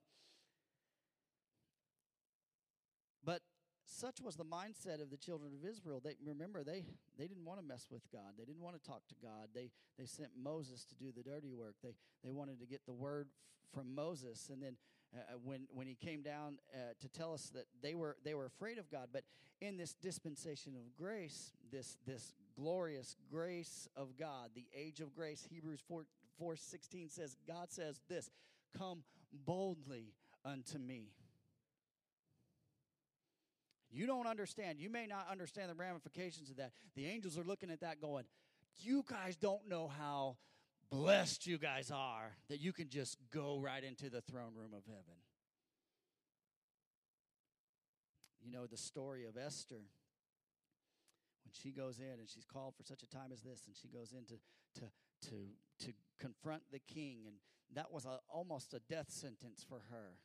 [3.24, 3.42] But
[3.96, 6.02] such was the mindset of the children of Israel.
[6.04, 6.86] They remember they
[7.18, 8.34] they didn't want to mess with God.
[8.38, 9.50] They didn't want to talk to God.
[9.54, 11.76] They they sent Moses to do the dirty work.
[11.82, 14.76] They they wanted to get the word f- from Moses, and then
[15.16, 18.34] uh, uh, when when he came down uh, to tell us that they were they
[18.34, 19.10] were afraid of God.
[19.14, 19.24] But
[19.62, 25.48] in this dispensation of grace, this this glorious grace of God, the age of grace,
[25.50, 26.06] Hebrews 4,
[26.38, 28.30] 4 16 says, God says this,
[28.78, 29.04] come
[29.46, 31.10] boldly unto me.
[33.96, 34.78] You don't understand.
[34.78, 36.74] You may not understand the ramifications of that.
[36.96, 38.26] The angels are looking at that going,
[38.78, 40.36] You guys don't know how
[40.92, 44.84] blessed you guys are that you can just go right into the throne room of
[44.86, 45.16] heaven.
[48.44, 49.76] You know, the story of Esther
[51.46, 53.88] when she goes in and she's called for such a time as this and she
[53.88, 54.36] goes in to
[54.82, 57.36] to to, to confront the king and
[57.74, 60.18] that was a, almost a death sentence for her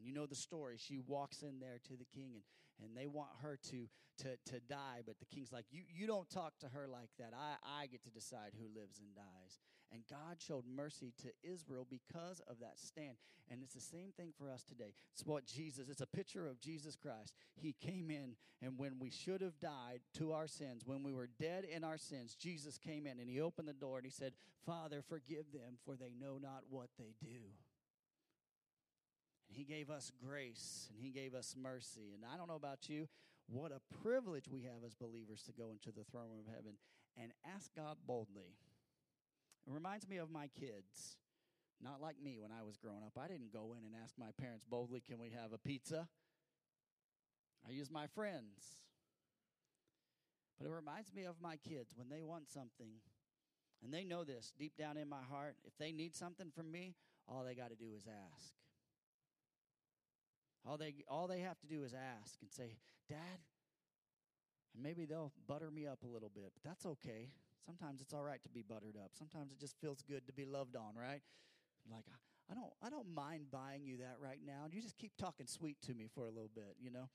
[0.00, 0.76] and you know the story.
[0.78, 2.42] She walks in there to the king and,
[2.82, 3.86] and they want her to,
[4.22, 7.32] to, to die, but the king's like, you, you don't talk to her like that.
[7.36, 9.58] I, I get to decide who lives and dies.
[9.92, 13.16] And God showed mercy to Israel because of that stand.
[13.50, 14.94] And it's the same thing for us today.
[15.12, 17.34] It's what Jesus, it's a picture of Jesus Christ.
[17.56, 21.28] He came in, and when we should have died to our sins, when we were
[21.40, 24.32] dead in our sins, Jesus came in and he opened the door and he said,
[24.64, 27.50] Father, forgive them, for they know not what they do.
[29.50, 32.14] And He gave us grace and He gave us mercy.
[32.14, 33.08] And I don't know about you,
[33.48, 36.74] what a privilege we have as believers to go into the throne room of heaven
[37.20, 38.54] and ask God boldly.
[39.66, 41.18] It reminds me of my kids.
[41.82, 43.18] Not like me when I was growing up.
[43.18, 46.08] I didn't go in and ask my parents boldly, Can we have a pizza?
[47.66, 48.76] I use my friends.
[50.58, 53.00] But it reminds me of my kids when they want something,
[53.82, 55.56] and they know this deep down in my heart.
[55.64, 56.94] If they need something from me,
[57.26, 58.52] all they got to do is ask.
[60.66, 62.76] All they all they have to do is ask and say,
[63.08, 63.40] "Dad,"
[64.74, 67.30] and maybe they'll butter me up a little bit, but that's okay.
[67.64, 69.12] Sometimes it's all right to be buttered up.
[69.14, 71.22] Sometimes it just feels good to be loved on, right?
[71.90, 72.04] Like
[72.50, 74.64] I don't I don't mind buying you that right now.
[74.64, 77.08] And you just keep talking sweet to me for a little bit, you know.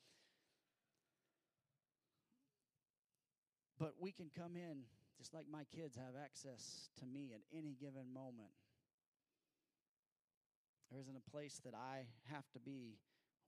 [3.77, 4.83] But we can come in
[5.17, 8.51] just like my kids have access to me at any given moment.
[10.91, 12.97] There isn't a place that I have to be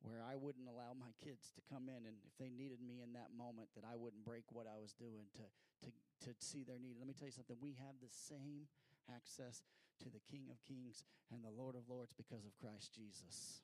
[0.02, 3.14] where I wouldn't allow my kids to come in and if they needed me in
[3.14, 5.45] that moment that I wouldn't break what I was doing to
[5.86, 5.89] to
[6.26, 6.98] to see their need.
[6.98, 7.58] Let me tell you something.
[7.62, 8.70] We have the same
[9.10, 9.64] access
[10.04, 13.62] to the King of Kings and the Lord of Lords because of Christ Jesus.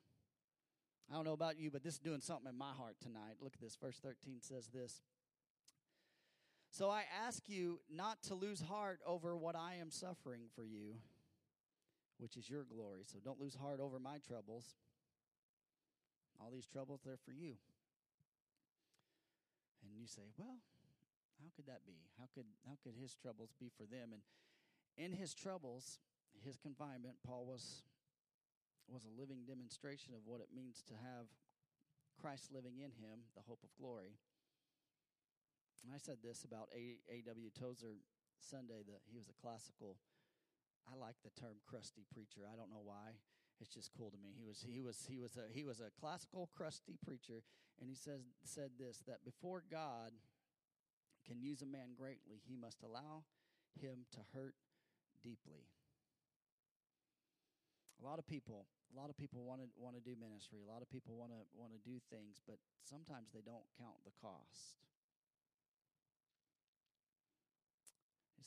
[1.10, 3.36] I don't know about you, but this is doing something in my heart tonight.
[3.40, 3.76] Look at this.
[3.76, 5.02] Verse 13 says this.
[6.70, 10.96] So I ask you not to lose heart over what I am suffering for you,
[12.18, 13.02] which is your glory.
[13.04, 14.74] So don't lose heart over my troubles
[16.40, 17.56] all these troubles, they're for you.
[19.84, 20.58] And you say, well,
[21.42, 22.00] how could that be?
[22.18, 24.14] How could how could his troubles be for them?
[24.14, 24.22] And
[24.96, 25.98] in his troubles,
[26.44, 27.82] his confinement, Paul was
[28.88, 31.28] was a living demonstration of what it means to have
[32.20, 34.16] Christ living in him, the hope of glory.
[35.84, 37.48] And I said this about A.W.
[37.52, 38.00] Tozer
[38.40, 39.96] Sunday that he was a classical.
[40.88, 42.44] I like the term crusty preacher.
[42.44, 43.20] I don't know why
[43.60, 44.34] it's just cool to me.
[44.36, 47.42] He was he was he was a he was a classical crusty preacher,
[47.80, 50.12] and he says said this that before God
[51.26, 53.24] can use a man greatly, he must allow
[53.80, 54.54] him to hurt
[55.22, 55.66] deeply.
[58.02, 60.60] A lot of people, a lot of people want to want to do ministry.
[60.60, 63.96] A lot of people want to want to do things, but sometimes they don't count
[64.04, 64.76] the cost.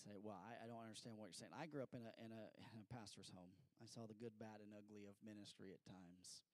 [0.08, 1.52] Say, well, I, I, don't understand what you're saying.
[1.52, 3.52] I grew up in a, in a, in a pastor's home.
[3.84, 6.48] I saw the good, bad, and ugly of ministry at times.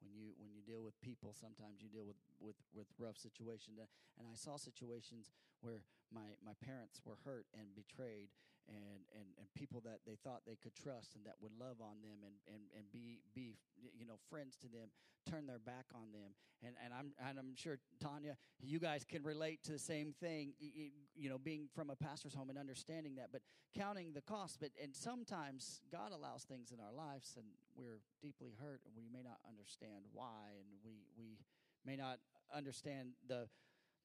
[0.00, 3.76] When you when you deal with people, sometimes you deal with, with, with rough situations.
[4.16, 5.28] And I saw situations
[5.60, 8.32] where my, my parents were hurt and betrayed,
[8.68, 12.00] and, and, and people that they thought they could trust and that would love on
[12.02, 14.90] them and, and, and be, be you know friends to them
[15.28, 16.32] turn their back on them.
[16.62, 20.52] And, and I'm and I'm sure Tanya you guys can relate to the same thing
[20.60, 23.40] you know being from a pastor's home and understanding that but
[23.74, 28.52] counting the cost but and sometimes God allows things in our lives and we're deeply
[28.60, 31.38] hurt and we may not understand why and we we
[31.86, 32.18] may not
[32.54, 33.48] understand the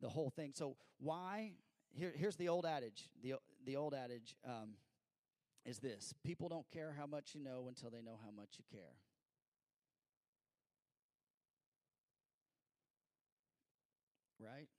[0.01, 0.51] the whole thing.
[0.53, 1.53] So why
[1.97, 3.35] here, here's the old adage the
[3.65, 4.75] the old adage um,
[5.65, 8.63] is this people don't care how much you know until they know how much you
[8.71, 8.93] care.
[14.39, 14.69] Right?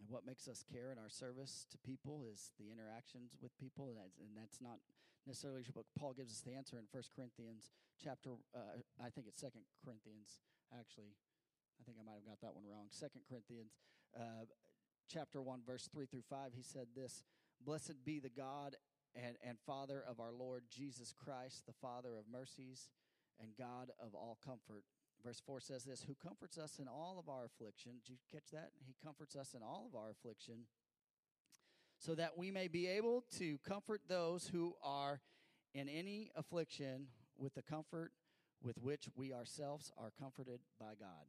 [0.00, 3.92] And what makes us care in our service to people is the interactions with people,
[3.92, 4.80] and that's, and that's not
[5.26, 7.70] necessarily what Paul gives us the answer in First Corinthians
[8.02, 8.40] chapter.
[8.56, 10.40] Uh, I think it's Second Corinthians,
[10.72, 11.12] actually.
[11.76, 12.88] I think I might have got that one wrong.
[12.88, 13.76] Second Corinthians,
[15.08, 17.22] chapter 1, verse 3 through 5, he said this
[17.64, 18.76] Blessed be the God
[19.14, 22.88] and, and Father of our Lord Jesus Christ, the Father of mercies
[23.40, 24.84] and God of all comfort.
[25.24, 27.92] Verse 4 says this Who comforts us in all of our affliction.
[28.04, 28.70] Did you catch that?
[28.86, 30.66] He comforts us in all of our affliction,
[31.98, 35.20] so that we may be able to comfort those who are
[35.74, 37.06] in any affliction
[37.38, 38.12] with the comfort
[38.62, 41.26] with which we ourselves are comforted by God.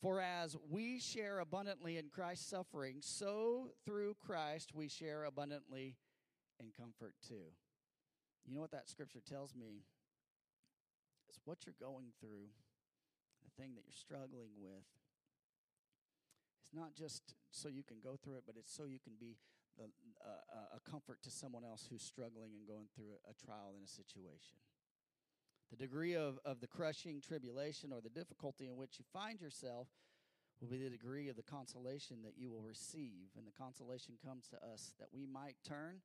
[0.00, 5.96] For as we share abundantly in Christ's suffering, so through Christ we share abundantly
[6.60, 7.52] in comfort too.
[8.46, 9.82] You know what that scripture tells me?
[11.28, 12.52] It's what you're going through,
[13.42, 14.84] the thing that you're struggling with.
[16.62, 19.36] It's not just so you can go through it, but it's so you can be
[19.78, 19.84] the,
[20.24, 23.88] uh, a comfort to someone else who's struggling and going through a, trial in a
[23.88, 24.58] situation.
[25.70, 29.88] The degree of, of the crushing tribulation or the difficulty in which you find yourself
[30.60, 33.34] will be the degree of the consolation that you will receive.
[33.36, 36.00] And the consolation comes to us that we might turn,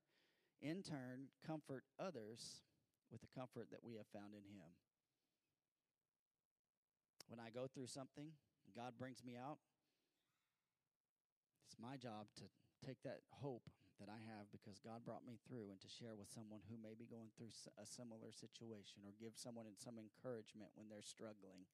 [0.62, 2.64] in turn, comfort others
[3.12, 4.72] with the comfort that we have found in Him.
[7.28, 8.32] When I go through something,
[8.76, 9.58] God brings me out,
[11.68, 12.44] it's my job to
[12.86, 13.70] take that hope
[14.02, 16.98] that I have because God brought me through and to share with someone who may
[16.98, 21.70] be going through a similar situation or give someone some encouragement when they're struggling.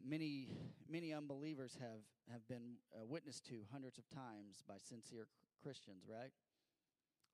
[0.00, 0.48] Many,
[0.88, 2.00] many unbelievers have,
[2.32, 5.28] have been uh, witnessed to hundreds of times by sincere
[5.60, 6.32] Christians, right?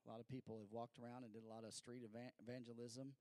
[0.02, 3.14] A lot of people have walked around and did a lot of street evangelism,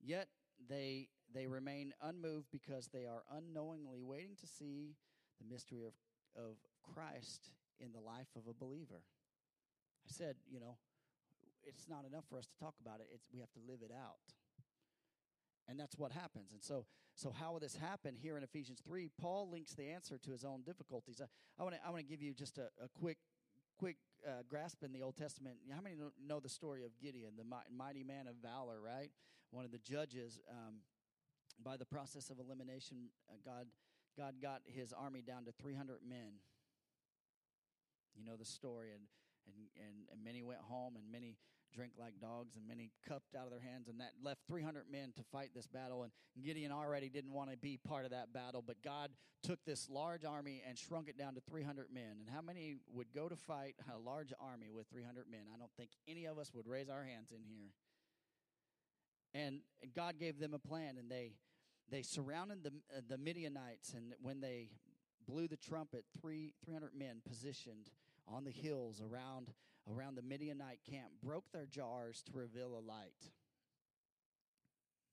[0.00, 4.94] yet they they remain unmoved because they are unknowingly waiting to see
[5.40, 5.92] the mystery of,
[6.36, 7.50] of Christ
[7.80, 9.02] in the life of a believer.
[10.06, 10.76] I said, you know,
[11.66, 13.08] it's not enough for us to talk about it.
[13.12, 14.20] It's, we have to live it out.
[15.66, 16.52] And that's what happens.
[16.52, 19.10] And so, so how will this happen here in Ephesians 3?
[19.18, 21.22] Paul links the answer to his own difficulties.
[21.22, 21.26] I,
[21.58, 23.16] I want to I wanna give you just a, a quick
[23.78, 23.96] quick
[24.26, 25.56] uh, grasp in the Old Testament.
[25.74, 29.10] How many know the story of Gideon, the mighty man of valor, right?
[29.50, 30.38] One of the judges.
[30.50, 30.80] Um,
[31.62, 33.66] by the process of elimination, uh, God,
[34.16, 36.40] God got his army down to 300 men.
[38.16, 39.02] You know the story, and
[39.46, 41.36] and and, and many went home, and many
[41.74, 45.12] drank like dogs, and many cupped out of their hands, and that left 300 men
[45.16, 46.04] to fight this battle.
[46.04, 46.12] And
[46.42, 49.10] Gideon already didn't want to be part of that battle, but God
[49.42, 52.16] took this large army and shrunk it down to 300 men.
[52.20, 55.40] And how many would go to fight a large army with 300 men?
[55.52, 57.72] I don't think any of us would raise our hands in here.
[59.34, 61.32] And, and God gave them a plan, and they
[61.90, 64.70] they surrounded the uh, the Midianites, and when they
[65.26, 67.90] blew the trumpet, three 300 men positioned
[68.28, 69.50] on the hills around,
[69.92, 73.30] around the Midianite camp broke their jars to reveal a light.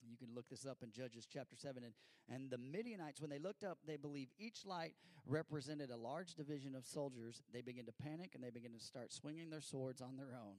[0.10, 1.84] You can look this up in Judges chapter 7.
[1.84, 1.94] And,
[2.34, 4.94] and the Midianites, when they looked up, they believed each light
[5.28, 7.44] represented a large division of soldiers.
[7.54, 10.56] They begin to panic and they begin to start swinging their swords on their own.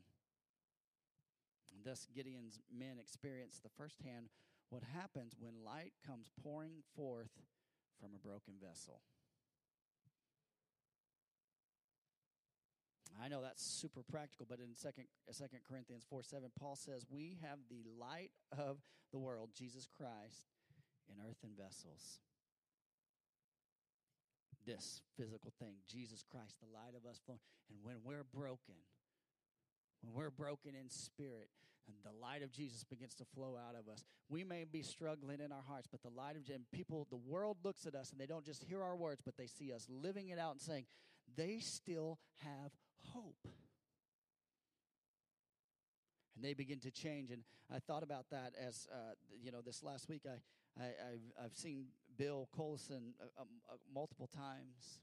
[1.75, 4.29] And thus, Gideon's men experienced the firsthand
[4.71, 7.33] what happens when light comes pouring forth
[8.01, 9.01] from a broken vessel.
[13.21, 17.05] I know that's super practical, but in Second uh, Second Corinthians four seven, Paul says
[17.11, 18.79] we have the light of
[19.13, 20.47] the world, Jesus Christ,
[21.09, 22.21] in earthen vessels.
[24.65, 27.41] This physical thing, Jesus Christ, the light of us flowing.
[27.69, 28.79] And when we're broken,
[30.03, 31.49] when we're broken in spirit,
[31.89, 34.05] and the light of Jesus begins to flow out of us.
[34.29, 37.57] We may be struggling in our hearts, but the light of and people, the world
[37.65, 40.29] looks at us and they don't just hear our words, but they see us living
[40.29, 40.85] it out and saying,
[41.37, 42.71] they still have
[43.13, 43.49] hope.
[46.35, 47.31] And they begin to change.
[47.31, 47.43] And
[47.75, 51.57] I thought about that as, uh, you know, this last week I, I, have I've
[51.57, 51.87] seen
[52.17, 55.01] Bill Collison uh, um, uh, multiple times.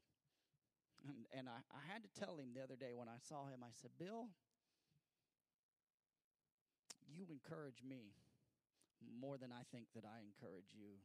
[1.07, 3.59] And, and I, I had to tell him the other day when I saw him,
[3.63, 4.27] I said, Bill,
[7.07, 8.13] you encourage me
[9.21, 10.99] more than I think that I encourage you.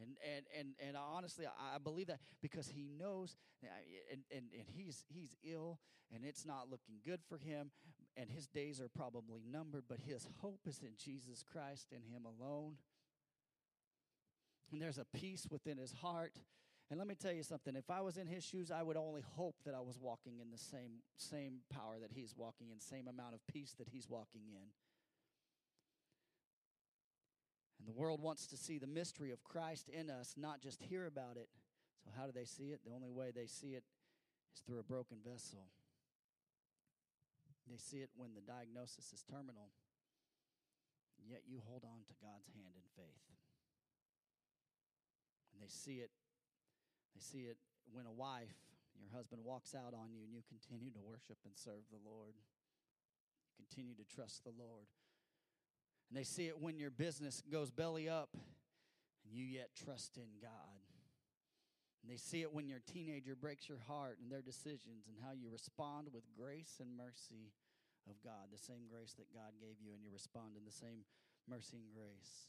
[0.00, 5.04] And, and, and, and honestly, I believe that because he knows, and, and, and he's,
[5.08, 5.78] he's ill,
[6.14, 7.70] and it's not looking good for him,
[8.16, 12.24] and his days are probably numbered, but his hope is in Jesus Christ and him
[12.24, 12.74] alone.
[14.72, 16.32] And there's a peace within his heart.
[16.90, 17.74] And let me tell you something.
[17.74, 20.50] If I was in his shoes, I would only hope that I was walking in
[20.50, 24.42] the same, same power that he's walking in, same amount of peace that he's walking
[24.52, 24.68] in.
[27.78, 31.06] And the world wants to see the mystery of Christ in us, not just hear
[31.06, 31.48] about it.
[32.04, 32.80] So, how do they see it?
[32.84, 33.84] The only way they see it
[34.54, 35.66] is through a broken vessel.
[37.68, 39.74] They see it when the diagnosis is terminal,
[41.28, 43.26] yet you hold on to God's hand in faith.
[45.52, 46.10] And they see it
[47.16, 47.56] they see it
[47.88, 48.52] when a wife,
[49.00, 52.36] your husband walks out on you and you continue to worship and serve the Lord.
[52.36, 52.44] You
[53.56, 54.84] continue to trust the Lord.
[56.08, 60.38] And they see it when your business goes belly up and you yet trust in
[60.40, 60.80] God.
[62.02, 65.34] And they see it when your teenager breaks your heart and their decisions and how
[65.34, 67.50] you respond with grace and mercy
[68.06, 71.02] of God, the same grace that God gave you, and you respond in the same
[71.50, 72.46] mercy and grace.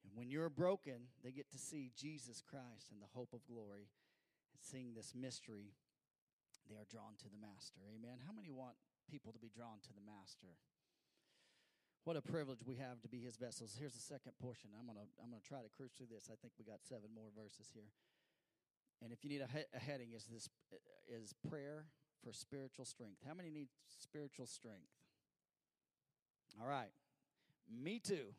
[0.00, 3.92] And when you're broken, they get to see Jesus Christ and the hope of glory.
[4.56, 5.76] And seeing this mystery,
[6.70, 7.84] they are drawn to the Master.
[7.92, 8.24] Amen.
[8.24, 8.80] How many want
[9.10, 10.56] people to be drawn to the Master?
[12.06, 13.74] What a privilege we have to be his vessels.
[13.76, 14.70] Here's the second portion.
[14.78, 16.30] I'm going to I'm going to try to cruise through this.
[16.30, 17.90] I think we got seven more verses here.
[19.02, 20.48] And if you need a, he- a heading is this
[21.10, 21.86] is prayer
[22.22, 23.16] for spiritual strength.
[23.26, 24.86] How many need spiritual strength?
[26.62, 26.94] All right.
[27.68, 28.34] Me too.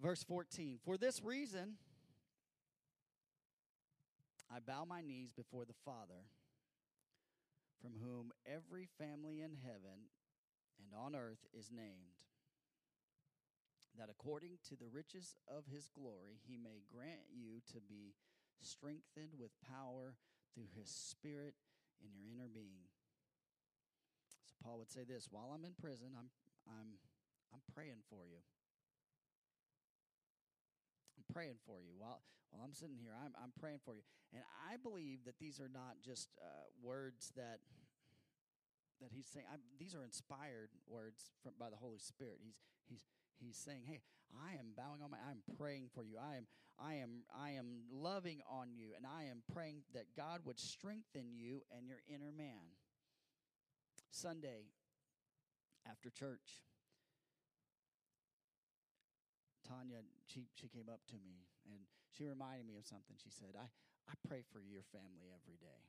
[0.00, 0.78] Verse 14.
[0.84, 1.78] For this reason
[4.54, 6.30] I bow my knees before the Father,
[7.82, 10.06] from whom every family in heaven
[10.78, 12.24] and on earth is named,
[13.98, 18.14] that according to the riches of his glory he may grant you to be
[18.62, 20.14] strengthened with power
[20.54, 21.54] through his Spirit
[22.02, 22.86] in your inner being.
[24.46, 26.30] So Paul would say this while I'm in prison, I'm,
[26.68, 26.98] I'm,
[27.52, 28.38] I'm praying for you.
[31.18, 33.12] I'm praying for you while while I'm sitting here.
[33.12, 34.02] I'm I'm praying for you,
[34.32, 37.60] and I believe that these are not just uh, words that
[39.00, 42.38] that he's saying I'm, these are inspired words from, by the Holy Spirit.
[42.42, 42.56] He's
[42.88, 43.04] he's
[43.38, 44.00] he's saying, "Hey,
[44.34, 46.18] I am bowing on my I'm praying for you.
[46.18, 46.46] I am
[46.78, 51.34] I am I am loving on you and I am praying that God would strengthen
[51.34, 52.76] you and your inner man."
[54.10, 54.72] Sunday
[55.88, 56.64] after church,
[59.66, 61.84] Tanya she she came up to me and
[62.16, 63.16] she reminded me of something.
[63.22, 63.68] She said, "I
[64.08, 65.86] I pray for your family every day."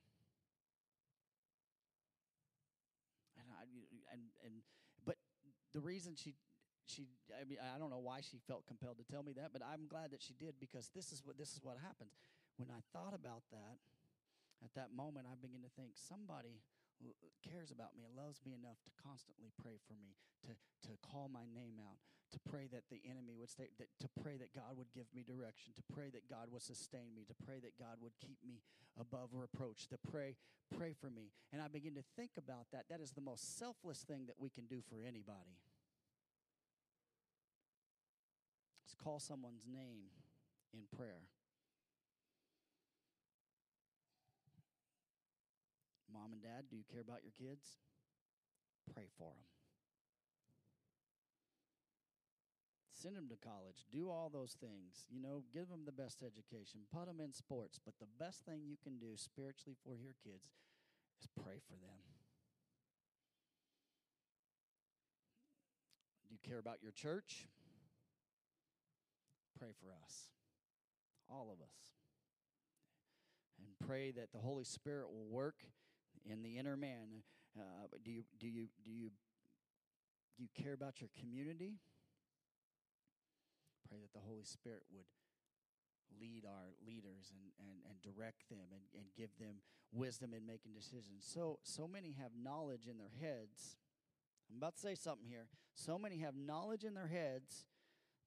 [3.60, 3.66] I,
[4.12, 4.62] and and
[5.06, 5.16] but
[5.74, 6.34] the reason she
[6.86, 9.62] she I mean I don't know why she felt compelled to tell me that, but
[9.62, 12.18] I'm glad that she did because this is what this is what happens.
[12.58, 13.78] When I thought about that,
[14.66, 16.62] at that moment I began to think somebody
[17.46, 20.54] cares about me and loves me enough to constantly pray for me, to
[20.90, 22.00] to call my name out,
[22.32, 25.24] to pray that the enemy would stay that to pray that God would give me
[25.24, 28.62] direction, to pray that God would sustain me, to pray that God would keep me
[29.00, 30.36] above reproach, to pray
[30.70, 31.32] pray for me.
[31.52, 32.86] And I begin to think about that.
[32.90, 35.58] That is the most selfless thing that we can do for anybody.
[38.86, 40.14] Let's call someone's name
[40.74, 41.26] in prayer.
[46.12, 47.78] Mom and dad, do you care about your kids?
[48.94, 49.59] Pray for them.
[53.00, 53.88] Send them to college.
[53.94, 55.06] Do all those things.
[55.10, 56.82] You know, give them the best education.
[56.94, 57.80] Put them in sports.
[57.84, 60.52] But the best thing you can do spiritually for your kids
[61.22, 62.04] is pray for them.
[66.28, 67.48] Do you care about your church?
[69.58, 70.28] Pray for us.
[71.30, 71.96] All of us.
[73.60, 75.64] And pray that the Holy Spirit will work
[76.30, 77.24] in the inner man.
[77.58, 79.10] Uh, do you do you do you
[80.38, 81.76] do you care about your community?
[83.90, 85.06] Pray that the Holy Spirit would
[86.22, 89.62] lead our leaders and, and, and direct them and, and give them
[89.92, 91.26] wisdom in making decisions.
[91.26, 93.78] So so many have knowledge in their heads.
[94.50, 95.48] I'm about to say something here.
[95.74, 97.66] So many have knowledge in their heads,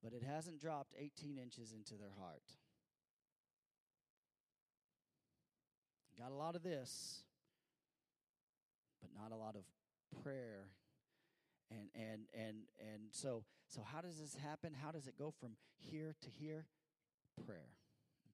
[0.02, 2.42] but it hasn't dropped 18 inches into their heart.
[6.18, 7.22] Got a lot of this,
[9.00, 9.62] but not a lot of
[10.22, 10.68] prayer
[11.70, 14.74] and and and and so so how does this happen?
[14.74, 16.66] How does it go from here to here?
[17.46, 17.72] Prayer.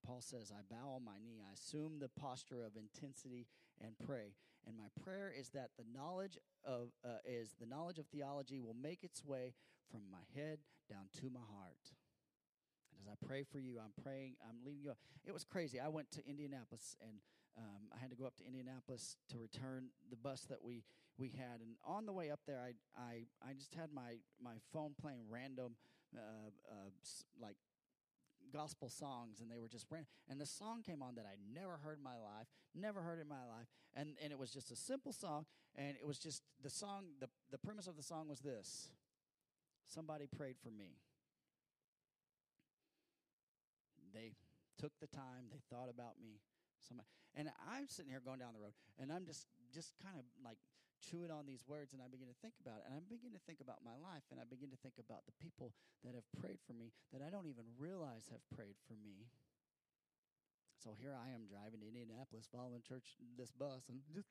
[0.05, 1.41] Paul says i bow on my knee.
[1.41, 3.47] I assume the posture of intensity
[3.80, 4.34] and pray.
[4.66, 8.74] And my prayer is that the knowledge of uh, is the knowledge of theology will
[8.74, 9.55] make its way
[9.93, 10.59] from my head
[10.91, 11.95] down to my heart.
[12.91, 14.93] And as i pray for you i'm praying i'm leading you
[15.24, 15.78] it was crazy.
[15.78, 17.20] I went to indianapolis and
[17.59, 20.84] um, I had to go up to Indianapolis to return the bus that we
[21.19, 24.55] we had, and on the way up there, I I, I just had my my
[24.73, 25.75] phone playing random
[26.16, 26.91] uh, uh,
[27.41, 27.57] like
[28.53, 30.07] gospel songs, and they were just random.
[30.29, 33.29] And the song came on that I never heard in my life, never heard in
[33.29, 35.45] my life, and and it was just a simple song,
[35.75, 37.07] and it was just the song.
[37.21, 38.89] the The premise of the song was this:
[39.87, 40.99] Somebody prayed for me.
[44.14, 44.33] They
[44.79, 46.41] took the time, they thought about me,
[46.81, 50.25] Somebody, and I'm sitting here going down the road, and I'm just just kind of
[50.43, 50.59] like
[51.01, 53.42] chewing on these words, and I begin to think about it, and I begin to
[53.46, 55.72] think about my life, and I begin to think about the people
[56.03, 59.30] that have prayed for me that I don't even realize have prayed for me.
[60.78, 64.30] So here I am driving to Indianapolis, following church this bus, and just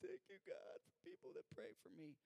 [0.00, 2.16] thank you God for people that pray for me.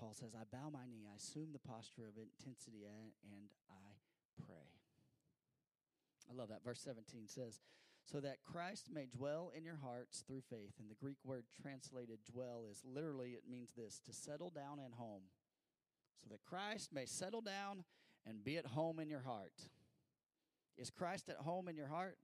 [0.00, 4.00] Paul says, I bow my knee, I assume the posture of intensity, and, and I
[4.46, 4.79] pray.
[6.30, 6.64] I love that.
[6.64, 7.60] Verse 17 says,
[8.04, 10.74] So that Christ may dwell in your hearts through faith.
[10.78, 14.92] And the Greek word translated dwell is literally, it means this to settle down at
[14.96, 15.22] home.
[16.22, 17.84] So that Christ may settle down
[18.26, 19.68] and be at home in your heart.
[20.76, 22.18] Is Christ at home in your heart?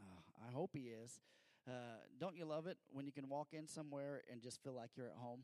[0.00, 1.20] Oh, I hope he is.
[1.66, 1.72] Uh,
[2.20, 5.08] don't you love it when you can walk in somewhere and just feel like you're
[5.08, 5.40] at home?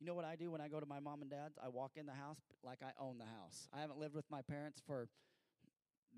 [0.00, 1.58] You know what I do when I go to my mom and dad's?
[1.62, 3.68] I walk in the house like I own the house.
[3.72, 5.08] I haven't lived with my parents for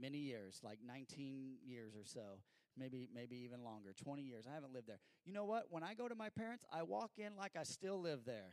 [0.00, 2.38] many years, like 19 years or so,
[2.78, 4.46] maybe maybe even longer, 20 years.
[4.48, 5.00] I haven't lived there.
[5.24, 5.64] You know what?
[5.68, 8.52] When I go to my parents, I walk in like I still live there.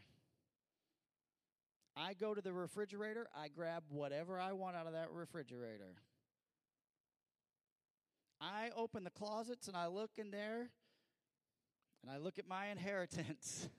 [1.95, 5.95] I go to the refrigerator, I grab whatever I want out of that refrigerator.
[8.41, 10.69] I open the closets and I look in there
[12.01, 13.69] and I look at my inheritance.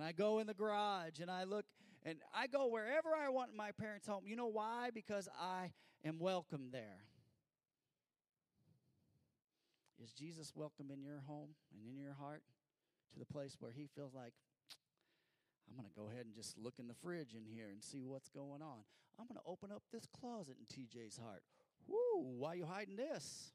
[0.00, 1.66] and I go in the garage and I look
[2.06, 4.22] and I go wherever I want in my parents' home.
[4.24, 4.88] You know why?
[4.94, 5.72] Because I
[6.06, 7.04] am welcome there.
[10.02, 12.42] Is Jesus welcome in your home and in your heart
[13.12, 14.32] to the place where he feels like,
[15.68, 18.06] I'm going to go ahead and just look in the fridge in here and see
[18.06, 18.78] what's going on.
[19.18, 21.42] I'm going to open up this closet in TJ's heart.
[21.86, 23.52] Woo, why are you hiding this?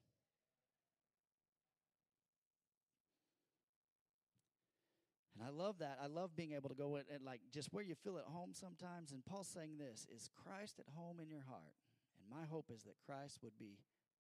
[5.36, 6.00] And I love that.
[6.02, 8.56] I love being able to go in and like just where you feel at home
[8.56, 9.12] sometimes.
[9.12, 11.76] And Paul's saying this is Christ at home in your heart.
[12.16, 13.76] And my hope is that Christ would be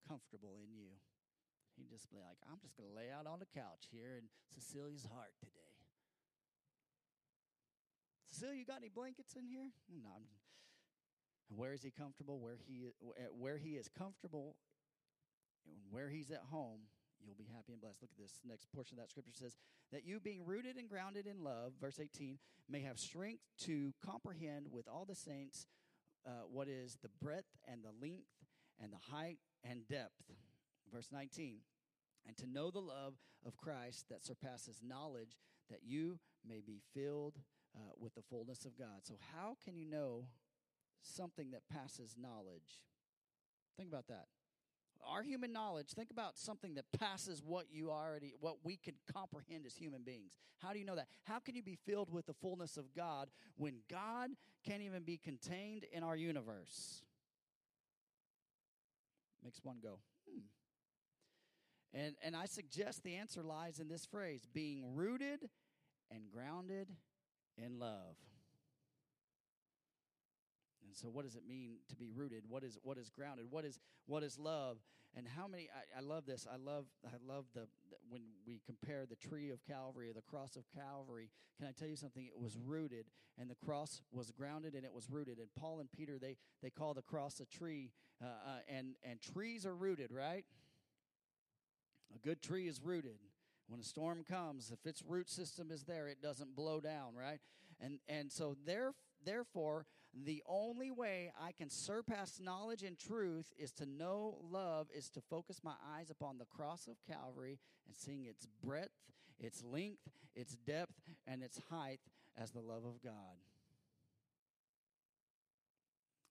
[0.07, 0.91] comfortable in you.
[1.77, 4.27] He'd just be like, I'm just going to lay out on the couch here in
[4.51, 5.71] Cecilia's heart today.
[8.27, 9.71] Cecilia, you got any blankets in here?
[9.87, 10.27] No.
[11.49, 12.39] And where is he comfortable?
[12.39, 12.91] Where he
[13.31, 14.55] where he is comfortable,
[15.65, 16.79] and where he's at home,
[17.25, 18.01] you'll be happy and blessed.
[18.01, 19.55] Look at this next portion of that scripture says
[19.91, 22.37] that you being rooted and grounded in love, verse 18,
[22.69, 25.67] may have strength to comprehend with all the saints
[26.25, 28.29] uh, what is the breadth and the length
[28.81, 30.31] and the height and depth.
[30.93, 31.57] Verse 19,
[32.27, 33.15] and to know the love
[33.45, 35.37] of Christ that surpasses knowledge,
[35.69, 37.37] that you may be filled
[37.75, 39.03] uh, with the fullness of God.
[39.03, 40.27] So, how can you know
[41.01, 42.81] something that passes knowledge?
[43.77, 44.27] Think about that.
[45.07, 49.65] Our human knowledge, think about something that passes what you already, what we can comprehend
[49.65, 50.31] as human beings.
[50.59, 51.07] How do you know that?
[51.23, 54.31] How can you be filled with the fullness of God when God
[54.65, 57.03] can't even be contained in our universe?
[59.43, 60.39] Makes one go, hmm.
[61.93, 65.49] And, and I suggest the answer lies in this phrase being rooted
[66.11, 66.89] and grounded
[67.57, 68.15] in love.
[70.95, 72.43] So, what does it mean to be rooted?
[72.47, 73.47] What is what is grounded?
[73.49, 74.77] What is what is love?
[75.17, 75.69] And how many?
[75.73, 76.47] I, I love this.
[76.51, 80.21] I love I love the, the, when we compare the tree of Calvary, or the
[80.21, 81.29] cross of Calvary.
[81.57, 82.25] Can I tell you something?
[82.25, 83.05] It was rooted,
[83.37, 85.37] and the cross was grounded, and it was rooted.
[85.37, 87.91] And Paul and Peter they they call the cross a tree,
[88.23, 90.45] uh, uh, and and trees are rooted, right?
[92.15, 93.19] A good tree is rooted.
[93.67, 97.39] When a storm comes, if its root system is there, it doesn't blow down, right?
[97.81, 98.93] And and so there,
[99.25, 99.87] therefore,
[100.23, 105.21] the only way I can surpass knowledge and truth is to know love, is to
[105.21, 108.91] focus my eyes upon the cross of Calvary and seeing its breadth,
[109.39, 110.93] its length, its depth,
[111.27, 111.99] and its height
[112.37, 113.35] as the love of God.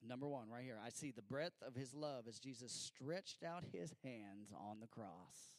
[0.06, 3.64] Number one, right here, I see the breadth of his love as Jesus stretched out
[3.72, 5.53] his hands on the cross.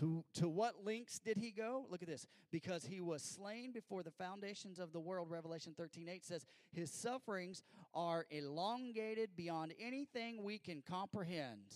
[0.00, 1.86] To, to what lengths did he go?
[1.90, 2.26] Look at this.
[2.50, 6.90] Because he was slain before the foundations of the world, Revelation 13 8 says, His
[6.90, 7.62] sufferings
[7.94, 11.74] are elongated beyond anything we can comprehend.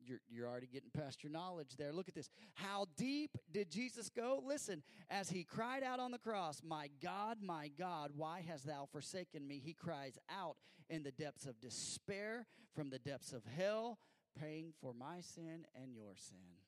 [0.00, 1.92] You're, you're already getting past your knowledge there.
[1.92, 2.30] Look at this.
[2.54, 4.42] How deep did Jesus go?
[4.46, 8.88] Listen, as he cried out on the cross, My God, my God, why hast thou
[8.90, 9.60] forsaken me?
[9.62, 10.56] He cries out
[10.88, 13.98] in the depths of despair, from the depths of hell
[14.40, 16.62] paying for my sin and your sin.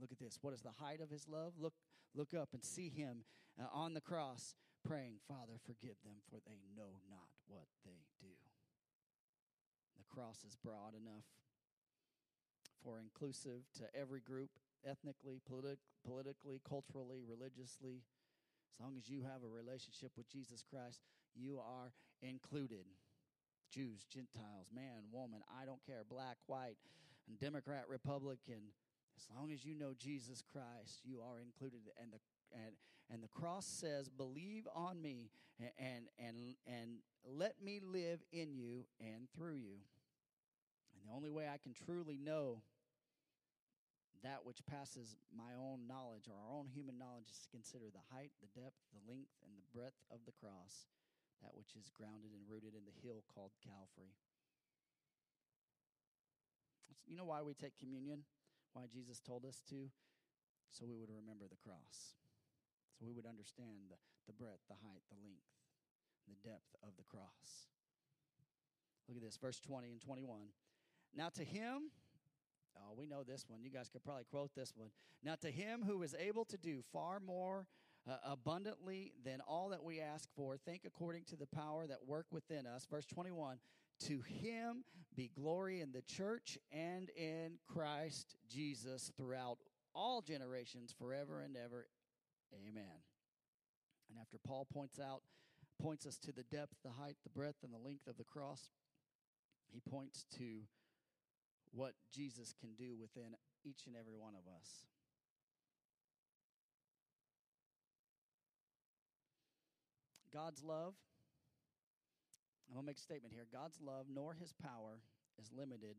[0.00, 0.38] Look at this.
[0.42, 1.54] What is the height of his love?
[1.58, 1.74] Look,
[2.14, 3.24] look up and see him
[3.60, 4.54] uh, on the cross
[4.86, 8.34] praying, Father, forgive them, for they know not what they do.
[9.98, 11.24] The cross is broad enough
[12.84, 14.50] for inclusive to every group,
[14.86, 18.04] ethnically, politi- politically, culturally, religiously.
[18.70, 21.00] As long as you have a relationship with Jesus Christ,
[21.34, 21.92] you are
[22.22, 22.84] included.
[23.70, 26.78] Jews, Gentiles, man, woman, I don't care, black, white,
[27.28, 28.72] and Democrat, Republican.
[29.16, 31.80] As long as you know Jesus Christ, you are included.
[32.00, 32.18] And the
[32.52, 32.76] and
[33.10, 35.30] and the cross says, "Believe on me,
[35.78, 39.80] and and and let me live in you and through you."
[40.94, 42.62] And the only way I can truly know
[44.22, 48.14] that which passes my own knowledge or our own human knowledge is to consider the
[48.14, 50.86] height, the depth, the length, and the breadth of the cross
[51.42, 54.14] that which is grounded and rooted in the hill called Calvary.
[57.06, 58.26] You know why we take communion?
[58.74, 59.88] Why Jesus told us to?
[60.74, 62.18] So we would remember the cross.
[62.98, 65.46] So we would understand the, the breadth, the height, the length,
[66.26, 67.70] the depth of the cross.
[69.08, 70.50] Look at this, verse 20 and 21.
[71.14, 71.94] Now to him,
[72.76, 73.62] oh, we know this one.
[73.62, 74.90] You guys could probably quote this one.
[75.22, 77.66] Now to him who is able to do far more
[78.08, 80.56] uh, abundantly than all that we ask for.
[80.56, 82.86] Think according to the power that work within us.
[82.90, 83.58] Verse 21
[84.06, 84.84] To him
[85.16, 89.58] be glory in the church and in Christ Jesus throughout
[89.94, 91.86] all generations, forever and ever.
[92.54, 93.02] Amen.
[94.10, 95.22] And after Paul points out,
[95.80, 98.70] points us to the depth, the height, the breadth, and the length of the cross,
[99.72, 100.60] he points to
[101.72, 103.34] what Jesus can do within
[103.64, 104.86] each and every one of us.
[110.36, 110.92] God's love,
[112.68, 115.00] I'm going to make a statement here God's love nor his power
[115.40, 115.96] is limited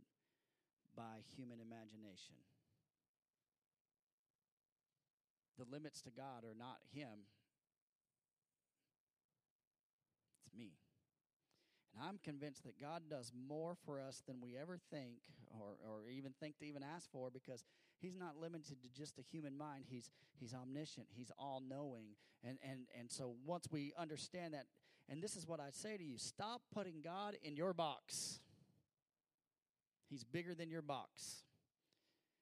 [0.96, 2.38] by human imagination.
[5.58, 7.26] The limits to God are not him,
[10.46, 10.78] it's me.
[11.96, 15.18] And I'm convinced that God does more for us than we ever think
[15.50, 17.64] or, or even think to even ask for because
[18.00, 19.86] He's not limited to just the human mind.
[19.88, 22.16] He's, he's omniscient, He's all knowing.
[22.44, 24.66] And, and, and so once we understand that,
[25.10, 28.40] and this is what I say to you stop putting God in your box.
[30.10, 31.44] He's bigger than your box.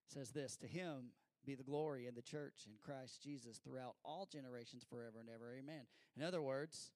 [0.07, 1.11] It says this To Him
[1.45, 5.53] be the glory in the church in Christ Jesus throughout all generations forever and ever.
[5.57, 5.85] Amen.
[6.17, 6.91] In other words,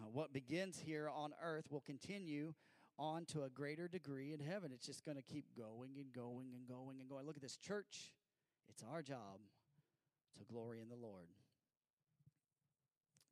[0.00, 2.54] uh, what begins here on earth will continue
[2.98, 4.70] on to a greater degree in heaven.
[4.72, 7.26] It's just going to keep going and going and going and going.
[7.26, 8.12] Look at this church.
[8.68, 9.40] It's our job
[10.38, 11.28] to glory in the Lord.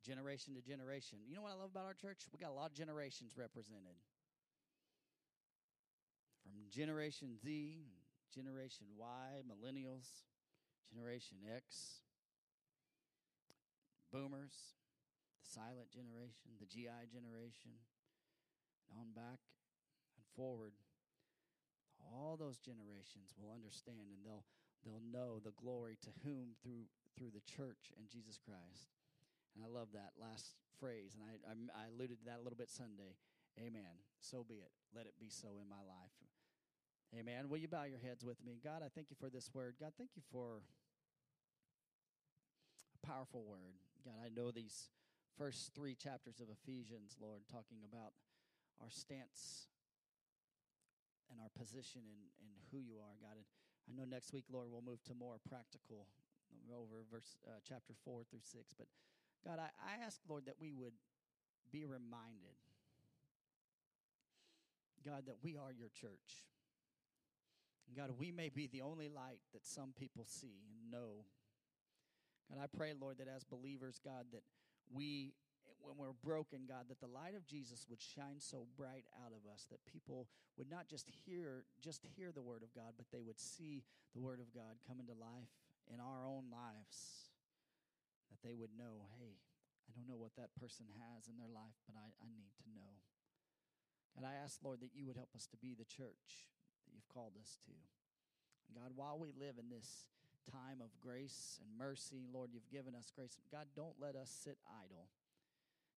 [0.05, 1.19] Generation to generation.
[1.25, 2.27] You know what I love about our church?
[2.33, 3.95] We got a lot of generations represented.
[6.43, 7.87] From Generation Z,
[8.35, 10.27] Generation Y, Millennials,
[10.91, 12.03] Generation X,
[14.11, 14.75] Boomers,
[15.39, 17.79] the Silent Generation, the GI Generation,
[18.99, 19.41] on back
[20.17, 20.73] and forward,
[21.99, 24.45] all those generations will understand and they'll
[24.83, 28.91] they'll know the glory to whom through through the church and Jesus Christ.
[29.55, 32.57] And I love that last phrase, and I, I, I alluded to that a little
[32.57, 33.13] bit Sunday.
[33.61, 34.01] Amen.
[34.19, 34.73] So be it.
[34.95, 36.17] Let it be so in my life.
[37.13, 37.49] Amen.
[37.49, 38.57] Will you bow your heads with me?
[38.63, 39.75] God, I thank you for this word.
[39.79, 40.65] God, thank you for
[42.97, 43.77] a powerful word.
[44.03, 44.89] God, I know these
[45.37, 48.13] first three chapters of Ephesians, Lord, talking about
[48.83, 49.71] our stance
[51.31, 53.39] and our position in, in who you are, God.
[53.39, 53.47] And
[53.87, 56.11] I know next week, Lord, we'll move to more practical
[56.67, 58.75] over verse uh, chapter 4 through 6.
[58.77, 58.87] But
[59.47, 60.93] God, I, I ask, Lord, that we would
[61.71, 62.59] be reminded,
[65.05, 66.43] God, that we are your church.
[67.95, 71.25] God, we may be the only light that some people see and know.
[72.49, 74.43] God, I pray, Lord, that as believers, God, that
[74.91, 75.33] we
[75.83, 79.43] when we're broken, God, that the light of Jesus would shine so bright out of
[79.51, 83.21] us that people would not just hear just hear the word of God, but they
[83.21, 83.83] would see
[84.15, 85.51] the word of God come into life
[85.91, 87.29] in our own lives.
[88.31, 89.37] that they would know, hey,
[89.85, 92.67] I don't know what that person has in their life, but I, I need to
[92.73, 92.97] know.
[94.17, 96.49] And I ask, Lord, that you would help us to be the church
[96.85, 97.75] that you've called us to.
[98.73, 100.09] God, while we live in this
[100.49, 103.37] time of grace and mercy, Lord, you've given us grace.
[103.51, 105.09] God, don't let us sit idle.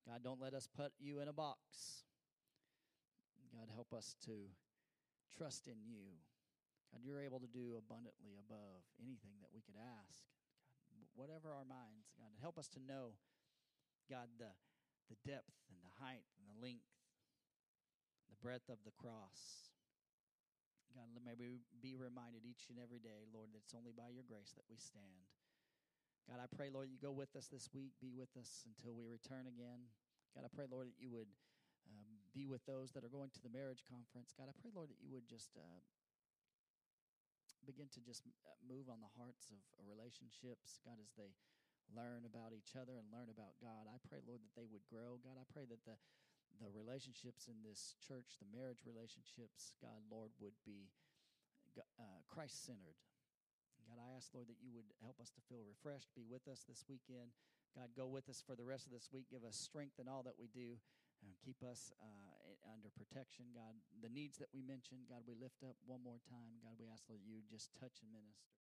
[0.07, 2.07] God, don't let us put you in a box.
[3.51, 4.55] God, help us to
[5.35, 6.23] trust in you.
[6.95, 10.23] God, you're able to do abundantly above anything that we could ask.
[10.95, 13.19] God, whatever our minds, God, help us to know,
[14.07, 14.55] God, the,
[15.11, 16.87] the depth and the height and the length,
[18.31, 19.75] the breadth of the cross.
[20.95, 24.25] God, may we be reminded each and every day, Lord, that it's only by your
[24.25, 25.29] grace that we stand.
[26.27, 29.07] God, I pray, Lord, you go with us this week, be with us until we
[29.07, 29.87] return again.
[30.35, 31.31] God, I pray, Lord, that you would
[31.87, 34.35] um, be with those that are going to the marriage conference.
[34.35, 35.81] God, I pray, Lord, that you would just uh,
[37.63, 41.31] begin to just uh, move on the hearts of relationships, God, as they
[41.95, 43.87] learn about each other and learn about God.
[43.87, 45.23] I pray, Lord, that they would grow.
[45.23, 45.95] God, I pray that the
[46.61, 50.89] the relationships in this church, the marriage relationships, God, Lord, would be
[51.77, 52.97] uh, Christ centered.
[53.87, 56.67] God, I ask, Lord, that you would help us to feel refreshed, be with us
[56.67, 57.31] this weekend.
[57.79, 59.31] God, go with us for the rest of this week.
[59.31, 60.81] Give us strength in all that we do
[61.23, 63.47] and keep us uh, under protection.
[63.55, 66.59] God, the needs that we mentioned, God, we lift up one more time.
[66.63, 68.51] God, we ask, Lord, you just touch and minister.